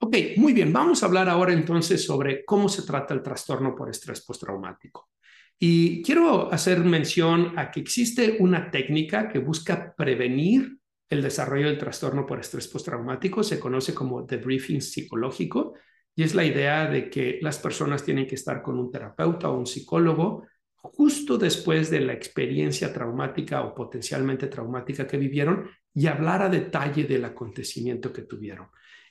[0.00, 3.90] Ok, muy bien, vamos a hablar ahora entonces sobre cómo se trata el trastorno por
[3.90, 5.10] estrés postraumático.
[5.58, 10.78] Y quiero hacer mención a que existe una técnica que busca prevenir
[11.10, 15.74] el desarrollo del trastorno por estrés postraumático, se conoce como debriefing psicológico,
[16.14, 19.58] y es la idea de que las personas tienen que estar con un terapeuta o
[19.58, 20.46] un psicólogo
[20.76, 27.04] justo después de la experiencia traumática o potencialmente traumática que vivieron y hablar a detalle
[27.04, 28.68] del acontecimiento que tuvieron.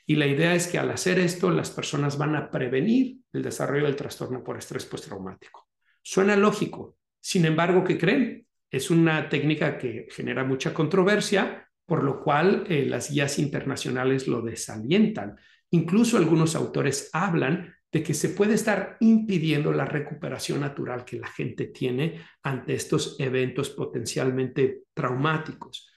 [0.09, 3.85] Y la idea es que al hacer esto, las personas van a prevenir el desarrollo
[3.85, 5.67] del trastorno por estrés postraumático.
[6.01, 6.95] Suena lógico.
[7.19, 8.47] Sin embargo, ¿qué creen?
[8.71, 14.41] Es una técnica que genera mucha controversia, por lo cual eh, las guías internacionales lo
[14.41, 15.35] desalientan.
[15.71, 21.27] Incluso algunos autores hablan de que se puede estar impidiendo la recuperación natural que la
[21.27, 25.89] gente tiene ante estos eventos potencialmente traumáticos.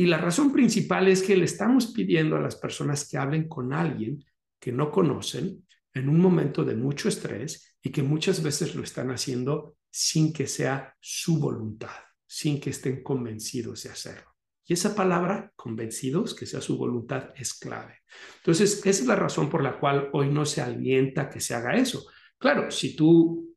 [0.00, 3.74] Y la razón principal es que le estamos pidiendo a las personas que hablen con
[3.74, 4.24] alguien
[4.58, 9.10] que no conocen en un momento de mucho estrés y que muchas veces lo están
[9.10, 14.34] haciendo sin que sea su voluntad, sin que estén convencidos de hacerlo.
[14.64, 17.98] Y esa palabra, convencidos, que sea su voluntad, es clave.
[18.38, 21.76] Entonces, esa es la razón por la cual hoy no se alienta que se haga
[21.76, 22.06] eso.
[22.38, 23.54] Claro, si tú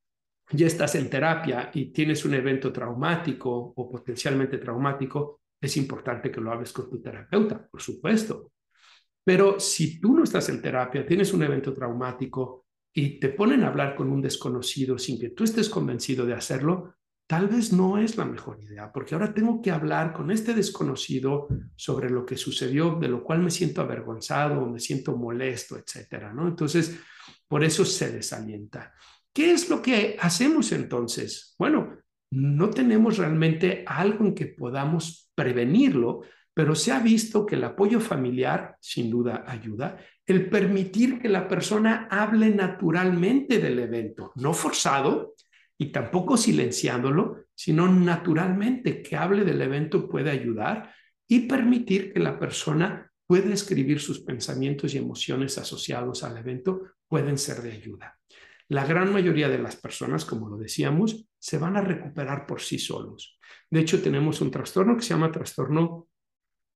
[0.51, 6.41] ya estás en terapia y tienes un evento traumático o potencialmente traumático, es importante que
[6.41, 8.51] lo hables con tu terapeuta, por supuesto.
[9.23, 13.67] Pero si tú no estás en terapia, tienes un evento traumático y te ponen a
[13.67, 16.95] hablar con un desconocido sin que tú estés convencido de hacerlo,
[17.25, 21.47] tal vez no es la mejor idea, porque ahora tengo que hablar con este desconocido
[21.77, 26.45] sobre lo que sucedió, de lo cual me siento avergonzado, me siento molesto, etcétera, ¿no?
[26.45, 26.99] Entonces,
[27.47, 28.93] por eso se desalienta.
[29.31, 31.55] ¿Qué es lo que hacemos entonces?
[31.57, 32.02] Bueno,
[32.33, 36.21] no tenemos realmente algo en que podamos prevenirlo,
[36.53, 41.47] pero se ha visto que el apoyo familiar sin duda ayuda, el permitir que la
[41.47, 45.35] persona hable naturalmente del evento, no forzado,
[45.77, 50.93] y tampoco silenciándolo, sino naturalmente que hable del evento puede ayudar
[51.27, 57.37] y permitir que la persona pueda escribir sus pensamientos y emociones asociados al evento pueden
[57.37, 58.17] ser de ayuda.
[58.69, 62.79] La gran mayoría de las personas, como lo decíamos, se van a recuperar por sí
[62.79, 63.37] solos.
[63.69, 66.07] De hecho, tenemos un trastorno que se llama trastorno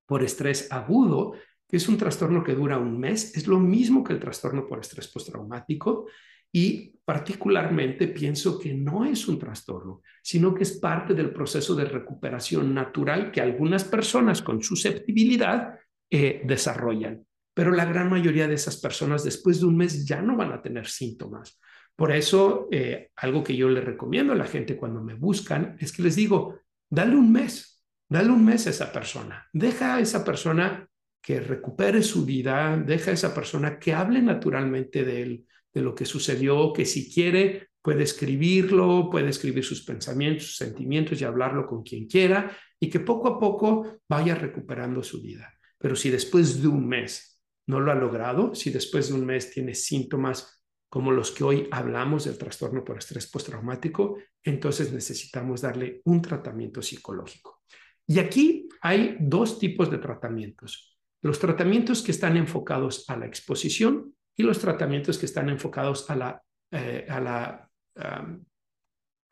[0.05, 3.38] por estrés agudo, que es un trastorno que dura un mes.
[3.38, 6.07] Es lo mismo que el trastorno por estrés postraumático
[6.51, 11.86] y particularmente pienso que no es un trastorno, sino que es parte del proceso de
[11.86, 17.26] recuperación natural que algunas personas con susceptibilidad eh, desarrollan.
[17.53, 20.61] Pero la gran mayoría de esas personas después de un mes ya no van a
[20.61, 21.57] tener síntomas.
[21.98, 25.91] Por eso, eh, algo que yo le recomiendo a la gente cuando me buscan es
[25.91, 30.24] que les digo, dale un mes, dale un mes a esa persona, deja a esa
[30.24, 30.88] persona
[31.20, 35.95] que recupere su vida, deja a esa persona que hable naturalmente de él, de lo
[35.95, 41.66] que sucedió, que si quiere puede escribirlo, puede escribir sus pensamientos, sus sentimientos y hablarlo
[41.66, 45.52] con quien quiera y que poco a poco vaya recuperando su vida.
[45.80, 49.50] Pero si después de un mes no lo ha logrado, si después de un mes
[49.50, 50.57] tiene síntomas
[50.90, 56.82] como los que hoy hablamos del trastorno por estrés postraumático, entonces necesitamos darle un tratamiento
[56.82, 57.64] psicológico.
[58.08, 60.98] Y aquí hay dos tipos de tratamientos.
[61.22, 66.16] Los tratamientos que están enfocados a la exposición y los tratamientos que están enfocados a
[66.16, 67.06] la, eh,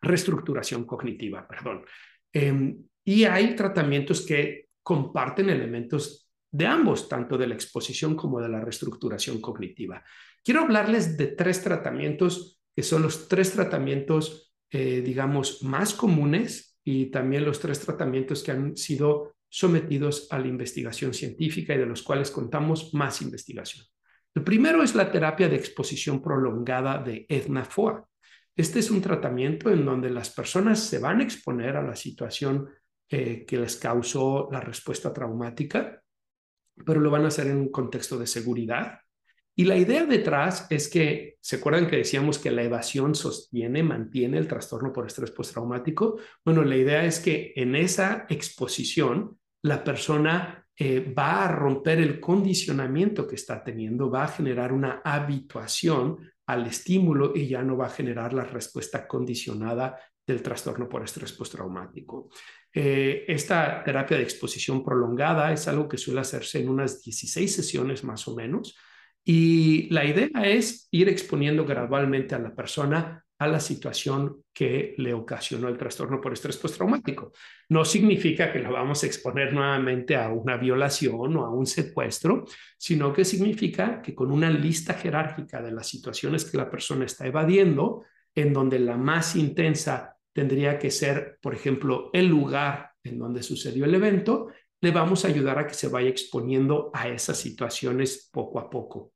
[0.01, 1.85] reestructuración cognitiva, perdón.
[2.33, 6.24] Em, y hay tratamientos que comparten elementos
[6.55, 10.03] de ambos, tanto de la exposición como de la reestructuración cognitiva.
[10.43, 17.07] Quiero hablarles de tres tratamientos que son los tres tratamientos, eh, digamos, más comunes y
[17.07, 22.03] también los tres tratamientos que han sido sometidos a la investigación científica y de los
[22.03, 23.85] cuales contamos más investigación.
[24.33, 27.67] El primero es la terapia de exposición prolongada de Edna
[28.55, 32.69] Este es un tratamiento en donde las personas se van a exponer a la situación
[33.09, 36.03] eh, que les causó la respuesta traumática,
[36.85, 38.99] pero lo van a hacer en un contexto de seguridad.
[39.57, 44.37] Y la idea detrás es que, ¿se acuerdan que decíamos que la evasión sostiene, mantiene
[44.37, 46.19] el trastorno por estrés postraumático?
[46.43, 52.19] Bueno, la idea es que en esa exposición la persona eh, va a romper el
[52.19, 56.17] condicionamiento que está teniendo, va a generar una habituación
[56.47, 59.97] al estímulo y ya no va a generar la respuesta condicionada
[60.27, 62.29] del trastorno por estrés postraumático.
[62.77, 68.03] Eh, esta terapia de exposición prolongada es algo que suele hacerse en unas 16 sesiones
[68.03, 68.77] más o menos
[69.23, 75.13] y la idea es ir exponiendo gradualmente a la persona a la situación que le
[75.13, 77.33] ocasionó el trastorno por estrés postraumático.
[77.69, 82.45] No significa que lo vamos a exponer nuevamente a una violación o a un secuestro,
[82.77, 87.25] sino que significa que con una lista jerárquica de las situaciones que la persona está
[87.25, 88.03] evadiendo,
[88.33, 93.85] en donde la más intensa tendría que ser, por ejemplo, el lugar en donde sucedió
[93.85, 94.49] el evento,
[94.81, 99.13] le vamos a ayudar a que se vaya exponiendo a esas situaciones poco a poco.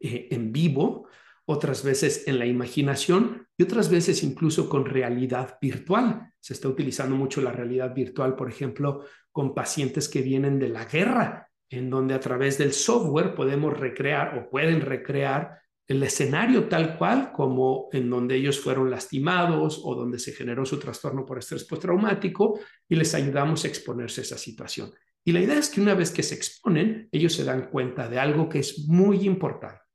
[0.00, 1.06] Eh, en vivo,
[1.44, 6.32] otras veces en la imaginación y otras veces incluso con realidad virtual.
[6.40, 10.86] Se está utilizando mucho la realidad virtual, por ejemplo, con pacientes que vienen de la
[10.86, 16.98] guerra, en donde a través del software podemos recrear o pueden recrear el escenario tal
[16.98, 21.64] cual como en donde ellos fueron lastimados o donde se generó su trastorno por estrés
[21.64, 22.58] postraumático
[22.88, 24.92] y les ayudamos a exponerse a esa situación.
[25.24, 28.18] Y la idea es que una vez que se exponen, ellos se dan cuenta de
[28.18, 29.86] algo que es muy importante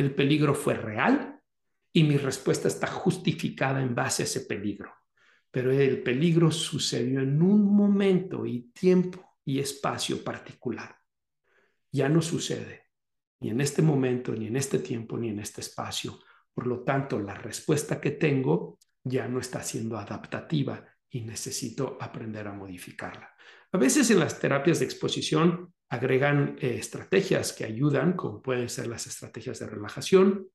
[0.00, 1.40] el peligro fue real
[1.92, 4.92] y mi respuesta está justificada en base a ese peligro.
[5.50, 10.96] Pero el peligro sucedió en un momento y tiempo y espacio particular.
[11.92, 12.89] Ya no sucede,
[13.40, 16.18] ni en este momento, ni en este tiempo, ni en este espacio.
[16.52, 22.46] Por lo tanto, la respuesta que tengo ya no está siendo adaptativa y necesito aprender
[22.46, 23.34] a modificarla.
[23.72, 28.86] A veces en las terapias de exposición agregan eh, estrategias que ayudan, como pueden ser
[28.86, 30.48] las estrategias de relajación,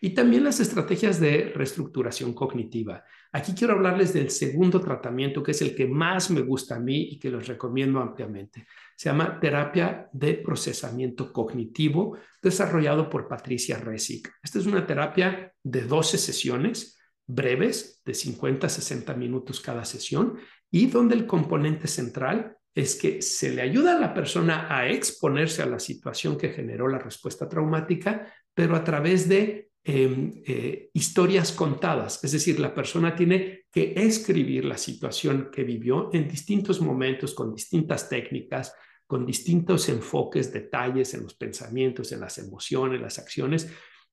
[0.00, 3.04] y también las estrategias de reestructuración cognitiva.
[3.32, 7.08] Aquí quiero hablarles del segundo tratamiento, que es el que más me gusta a mí
[7.10, 8.66] y que los recomiendo ampliamente.
[9.02, 14.32] Se llama terapia de procesamiento cognitivo, desarrollado por Patricia Resick.
[14.40, 20.38] Esta es una terapia de 12 sesiones breves, de 50 a 60 minutos cada sesión,
[20.70, 25.62] y donde el componente central es que se le ayuda a la persona a exponerse
[25.62, 31.50] a la situación que generó la respuesta traumática, pero a través de em, eh, historias
[31.50, 32.22] contadas.
[32.22, 37.52] Es decir, la persona tiene que escribir la situación que vivió en distintos momentos, con
[37.52, 38.72] distintas técnicas,
[39.12, 43.70] con distintos enfoques, detalles en los pensamientos, en las emociones, las acciones,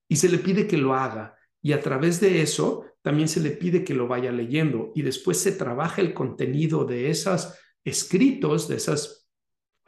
[0.10, 1.38] y se le pide que lo haga.
[1.62, 5.38] Y a través de eso también se le pide que lo vaya leyendo y después
[5.38, 7.54] se trabaja el contenido de esos
[7.86, 9.30] escritos, de esas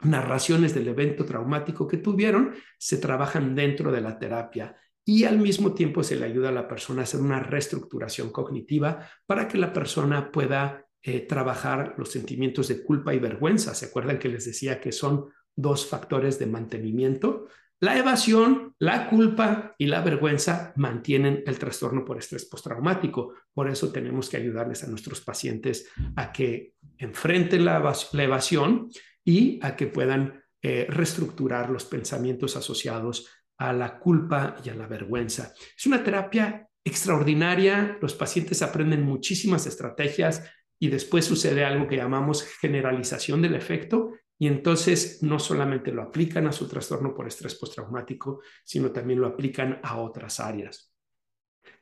[0.00, 5.74] narraciones del evento traumático que tuvieron, se trabajan dentro de la terapia y al mismo
[5.74, 9.74] tiempo se le ayuda a la persona a hacer una reestructuración cognitiva para que la
[9.74, 13.74] persona pueda eh, trabajar los sentimientos de culpa y vergüenza.
[13.74, 17.48] ¿Se acuerdan que les decía que son dos factores de mantenimiento?
[17.82, 23.34] La evasión, la culpa y la vergüenza mantienen el trastorno por estrés postraumático.
[23.52, 27.82] Por eso tenemos que ayudarles a nuestros pacientes a que enfrenten la,
[28.12, 28.88] evasión
[29.24, 33.26] y a que puedan eh, reestructurar los pensamientos asociados
[33.58, 35.52] a la culpa y a la vergüenza.
[35.76, 37.98] Es una terapia extraordinaria.
[38.00, 40.44] Los pacientes aprenden muchísimas estrategias
[40.82, 46.48] y después sucede algo que llamamos generalización del efecto y entonces no solamente lo aplican
[46.48, 50.92] a su trastorno por estrés postraumático, sino también lo aplican a otras áreas.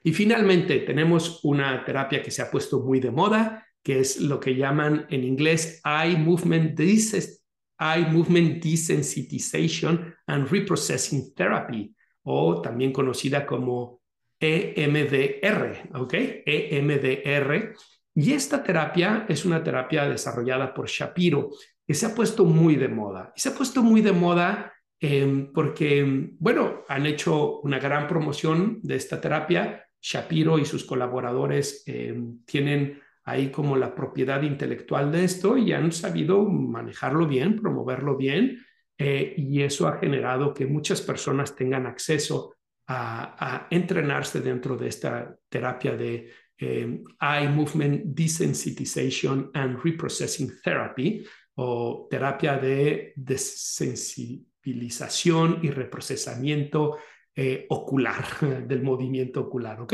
[0.05, 4.39] Y finalmente tenemos una terapia que se ha puesto muy de moda, que es lo
[4.39, 13.47] que llaman en inglés Eye Movement, Eye Movement Desensitization and Reprocessing Therapy, o también conocida
[13.47, 14.03] como
[14.39, 16.15] EMDR, ¿ok?
[16.45, 17.75] EMDR.
[18.15, 21.51] Y esta terapia es una terapia desarrollada por Shapiro
[21.87, 23.33] que se ha puesto muy de moda.
[23.35, 28.79] Y se ha puesto muy de moda em, porque, bueno, han hecho una gran promoción
[28.83, 29.85] de esta terapia.
[30.01, 35.93] Shapiro y sus colaboradores em, tienen ahí como la propiedad intelectual de esto y han
[35.93, 38.65] sabido manejarlo bien, promoverlo bien.
[38.99, 42.55] Eh, y eso ha generado que muchas personas tengan acceso
[42.93, 46.29] a entrenarse dentro de esta terapia de
[46.61, 51.25] em, Eye Movement Desensitization and Reprocessing Therapy,
[51.63, 56.97] o terapia de desensibilización y reprocesamiento
[57.35, 58.25] eh, ocular,
[58.67, 59.93] del movimiento ocular, ¿ok?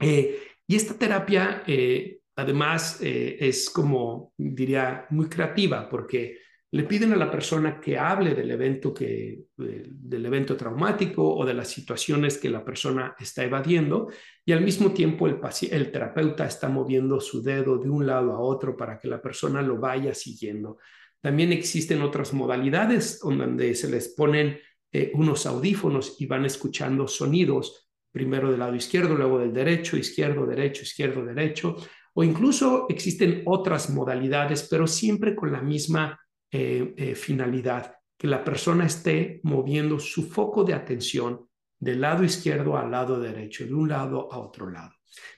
[0.00, 6.38] Eh, y esta terapia, eh, además, es como, diría, muy creativa porque
[6.72, 11.54] le piden a la persona que hable del evento, que, del evento traumático o de
[11.54, 14.08] las situaciones que la persona está evadiendo
[14.44, 15.40] y al mismo tiempo el,
[15.70, 19.62] el terapeuta está moviendo su dedo de un lado a otro para que la persona
[19.62, 20.78] lo vaya siguiendo.
[21.20, 24.58] También existen otras modalidades donde se les ponen
[24.92, 30.46] eh, unos audífonos y van escuchando sonidos, primero del lado izquierdo, luego del derecho, izquierdo,
[30.46, 31.76] derecho, izquierdo, derecho,
[32.14, 36.18] o incluso existen otras modalidades, pero siempre con la misma
[36.52, 41.48] eh, eh, finalidad, que la persona esté moviendo su foco de atención
[41.78, 44.92] del lado izquierdo al lado derecho, de un lado a otro lado.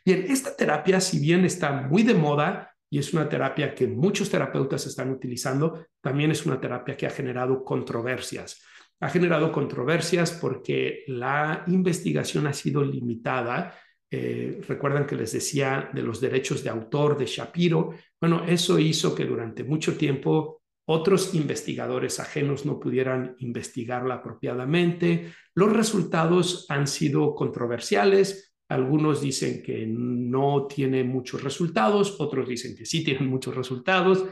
[0.05, 4.29] Bien, esta terapia, si bien está muy de moda y es una terapia que muchos
[4.29, 8.63] terapeutas están utilizando, también es una terapia que ha generado controversias.
[9.01, 13.75] Ha generado controversias porque la investigación ha sido limitada.
[14.11, 17.95] Eh, recuerdan que les decía de los derechos de autor de Shapiro.
[18.21, 25.33] Bueno, eso hizo que durante mucho tiempo otros investigadores ajenos no pudieran investigarla apropiadamente.
[25.55, 28.55] Los resultados han sido controversiales.
[28.69, 34.25] Algunos dicen que no tiene muchos resultados, otros dicen que sí tienen muchos resultados.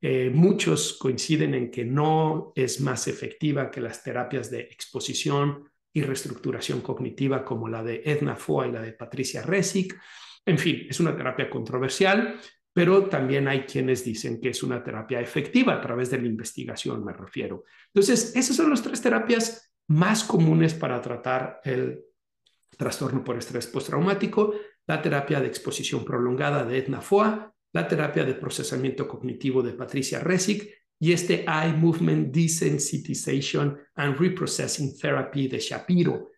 [0.00, 6.02] Eh, muchos coinciden en que no es más efectiva que las terapias de exposición y
[6.02, 9.98] reestructuración cognitiva como la de Edna Foa y la de Patricia Resick.
[10.46, 12.38] En fin, es una terapia controversial
[12.72, 17.04] pero también hay quienes dicen que es una terapia efectiva a través de la investigación,
[17.04, 17.64] me refiero.
[17.92, 22.04] Entonces, esas son las tres terapias más comunes para tratar el
[22.76, 24.54] trastorno por estrés postraumático,
[24.86, 30.20] la terapia de exposición prolongada de Edna Foa, la terapia de procesamiento cognitivo de Patricia
[30.20, 30.68] Resick
[31.00, 36.30] y este Eye Movement Desensitization and Reprocessing Therapy de Shapiro.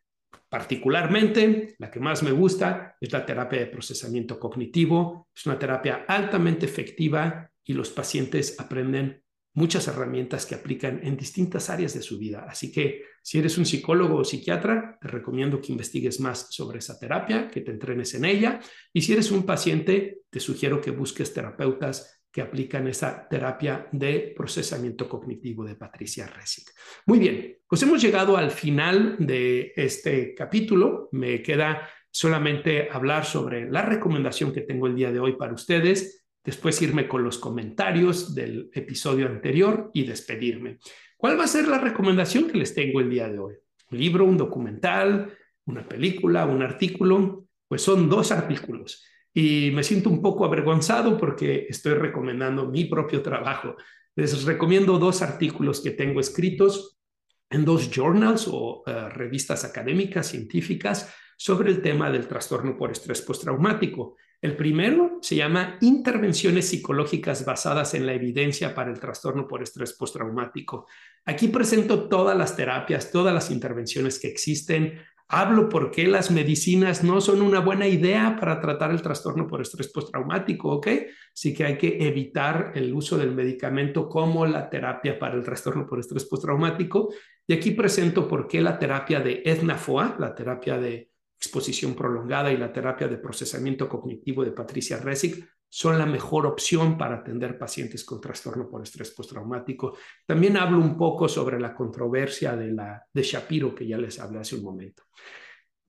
[0.50, 5.28] Particularmente, la que más me gusta es la terapia de procesamiento cognitivo.
[5.34, 9.22] Es una terapia altamente efectiva y los pacientes aprenden
[9.54, 12.46] muchas herramientas que aplican en distintas áreas de su vida.
[12.48, 16.98] Así que si eres un psicólogo o psiquiatra, te recomiendo que investigues más sobre esa
[16.98, 18.60] terapia, que te entrenes en ella.
[18.92, 24.32] Y si eres un paciente, te sugiero que busques terapeutas que aplican esa terapia de
[24.36, 26.70] procesamiento cognitivo de Patricia Resick.
[27.06, 31.08] Muy bien, pues hemos llegado al final de este capítulo.
[31.12, 36.24] Me queda solamente hablar sobre la recomendación que tengo el día de hoy para ustedes
[36.44, 40.78] después irme con los comentarios del episodio anterior y despedirme.
[41.16, 43.54] ¿Cuál va a ser la recomendación que les tengo el día de hoy?
[43.90, 47.46] ¿Un libro, un documental, una película, un artículo?
[47.68, 53.22] Pues son dos artículos y me siento un poco avergonzado porque estoy recomendando mi propio
[53.22, 53.76] trabajo.
[54.16, 57.00] Les recomiendo dos artículos que tengo escritos
[57.48, 63.22] en dos journals o uh, revistas académicas científicas sobre el tema del trastorno por estrés
[63.22, 64.16] postraumático.
[64.42, 69.92] El primero se llama Intervenciones psicológicas basadas en la evidencia para el trastorno por estrés
[69.92, 70.86] postraumático.
[71.26, 74.98] Aquí presento todas las terapias, todas las intervenciones que existen.
[75.32, 79.60] Hablo por qué las medicinas no son una buena idea para tratar el trastorno por
[79.60, 80.88] estrés postraumático, ¿ok?
[81.32, 85.86] Así que hay que evitar el uso del medicamento como la terapia para el trastorno
[85.86, 87.14] por estrés postraumático.
[87.46, 92.50] Y aquí presento por qué la terapia de Edna Foa, la terapia de exposición prolongada
[92.50, 97.56] y la terapia de procesamiento cognitivo de Patricia Resick son la mejor opción para atender
[97.56, 99.96] pacientes con trastorno por estrés postraumático.
[100.26, 104.40] También hablo un poco sobre la controversia de, la, de Shapiro, que ya les hablé
[104.40, 105.04] hace un momento.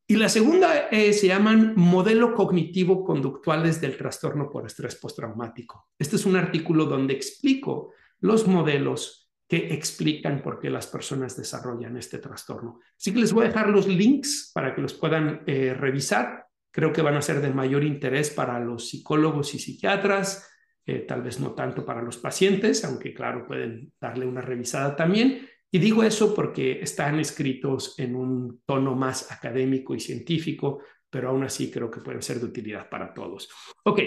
[0.07, 5.89] Y la segunda eh, se llaman modelo cognitivo conductuales del trastorno por estrés postraumático.
[5.97, 11.97] Este es un artículo donde explico los modelos que explican por qué las personas desarrollan
[11.97, 12.79] este trastorno.
[12.97, 16.45] Así que les voy a dejar los links para que los puedan eh, revisar.
[16.71, 20.49] Creo que van a ser de mayor interés para los psicólogos y psiquiatras,
[20.85, 25.47] eh, tal vez no tanto para los pacientes, aunque claro, pueden darle una revisada también.
[25.69, 31.43] Y digo eso porque están escritos en un tono más académico y científico, pero aún
[31.43, 33.49] así creo que pueden ser de utilidad para todos.
[33.83, 33.99] Ok,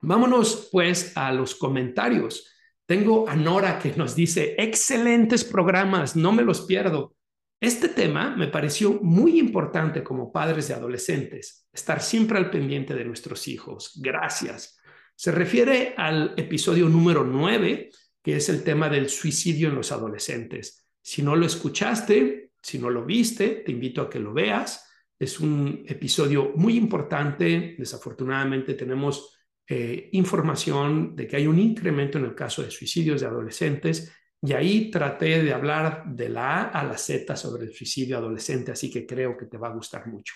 [0.00, 2.50] vámonos pues a los comentarios.
[2.86, 7.14] Tengo a Nora que nos dice, excelentes programas, no me los pierdo.
[7.60, 13.04] Este tema me pareció muy importante como padres de adolescentes, estar siempre al pendiente de
[13.04, 13.98] nuestros hijos.
[14.02, 14.78] Gracias.
[15.16, 17.90] Se refiere al episodio número 9,
[18.22, 20.86] que es el tema del suicidio en los adolescentes.
[21.00, 24.90] Si no lo escuchaste, si no lo viste, te invito a que lo veas.
[25.18, 27.76] Es un episodio muy importante.
[27.78, 33.26] Desafortunadamente tenemos eh, información de que hay un incremento en el caso de suicidios de
[33.26, 34.12] adolescentes
[34.44, 38.72] y ahí traté de hablar de la A a la Z sobre el suicidio adolescente,
[38.72, 40.34] así que creo que te va a gustar mucho.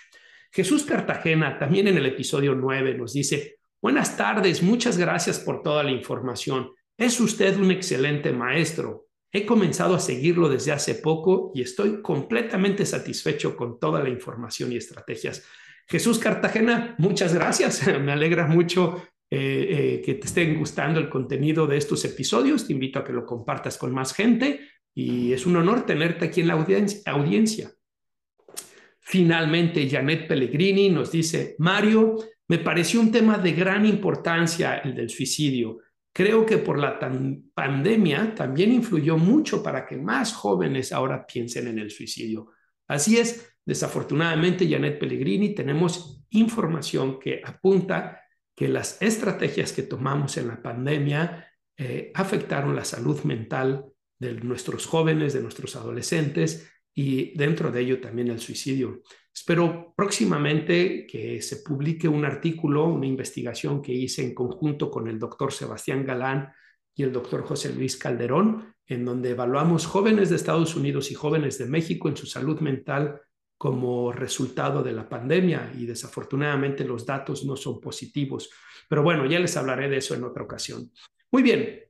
[0.51, 5.83] Jesús Cartagena, también en el episodio 9, nos dice, buenas tardes, muchas gracias por toda
[5.83, 6.71] la información.
[6.97, 9.05] Es usted un excelente maestro.
[9.31, 14.71] He comenzado a seguirlo desde hace poco y estoy completamente satisfecho con toda la información
[14.71, 15.43] y estrategias.
[15.87, 17.85] Jesús Cartagena, muchas gracias.
[18.01, 22.65] Me alegra mucho eh, eh, que te estén gustando el contenido de estos episodios.
[22.65, 24.61] Te invito a que lo compartas con más gente
[24.93, 27.71] y es un honor tenerte aquí en la audiencia.
[28.99, 32.17] Finalmente, Janet Pellegrini nos dice, Mario,
[32.47, 35.77] me pareció un tema de gran importancia el del suicidio.
[36.11, 36.99] Creo que por la
[37.53, 42.51] pandemia también influyó mucho para que más jóvenes ahora piensen en el suicidio.
[42.87, 48.21] Así es, desafortunadamente, Janet Pellegrini, tenemos información que apunta
[48.59, 51.47] que las estrategias que tomamos en la pandemia
[51.77, 53.85] eh, afectaron la salud mental
[54.19, 59.01] de nuestros jóvenes, de nuestros adolescentes y dentro de ello también el suicidio.
[59.33, 65.17] Espero próximamente que se publique un artículo, una investigación que hice en conjunto con el
[65.17, 66.51] doctor Sebastián Galán
[66.93, 71.57] y el doctor José Luis Calderón, en donde evaluamos jóvenes de Estados Unidos y jóvenes
[71.59, 73.21] de México en su salud mental
[73.59, 78.49] como resultado de la pandemia y desafortunadamente los datos no son positivos.
[78.87, 80.89] Pero bueno, ya les hablaré de eso en otra ocasión.
[81.29, 81.81] Muy bien,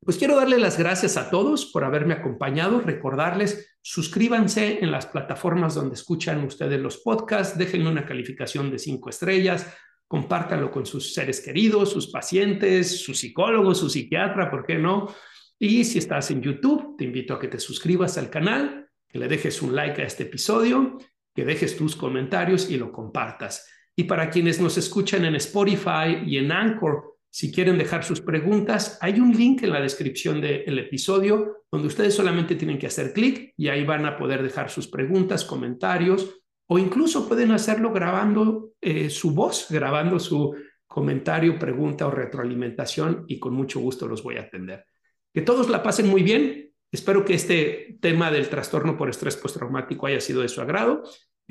[0.00, 5.74] pues quiero darle las gracias a todos por haberme acompañado, recordarles, suscríbanse en las plataformas
[5.74, 9.70] donde escuchan ustedes los podcasts, déjenme una calificación de cinco estrellas,
[10.08, 15.14] compártanlo con sus seres queridos, sus pacientes, su psicólogo, su psiquiatra, ¿por qué no?
[15.58, 19.28] Y si estás en YouTube, te invito a que te suscribas al canal que le
[19.28, 20.98] dejes un like a este episodio,
[21.34, 23.68] que dejes tus comentarios y lo compartas.
[23.94, 28.98] Y para quienes nos escuchan en Spotify y en Anchor, Si quieren dejar sus preguntas,
[29.00, 33.54] hay un link en la descripción del episodio donde ustedes solamente tienen que hacer clic
[33.56, 39.08] y ahí van a poder dejar sus preguntas, comentarios o incluso pueden hacerlo grabando eh,
[39.08, 40.54] su voz, grabando su
[40.86, 44.84] comentario, pregunta o retroalimentación y con mucho gusto los voy a atender.
[45.32, 46.71] Que todos la pasen muy bien.
[46.92, 51.02] Espero que este tema del trastorno por estrés postraumático haya sido de su agrado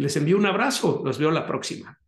[0.02, 1.02] les envío un abrazo.
[1.06, 2.00] Los veo la próxima.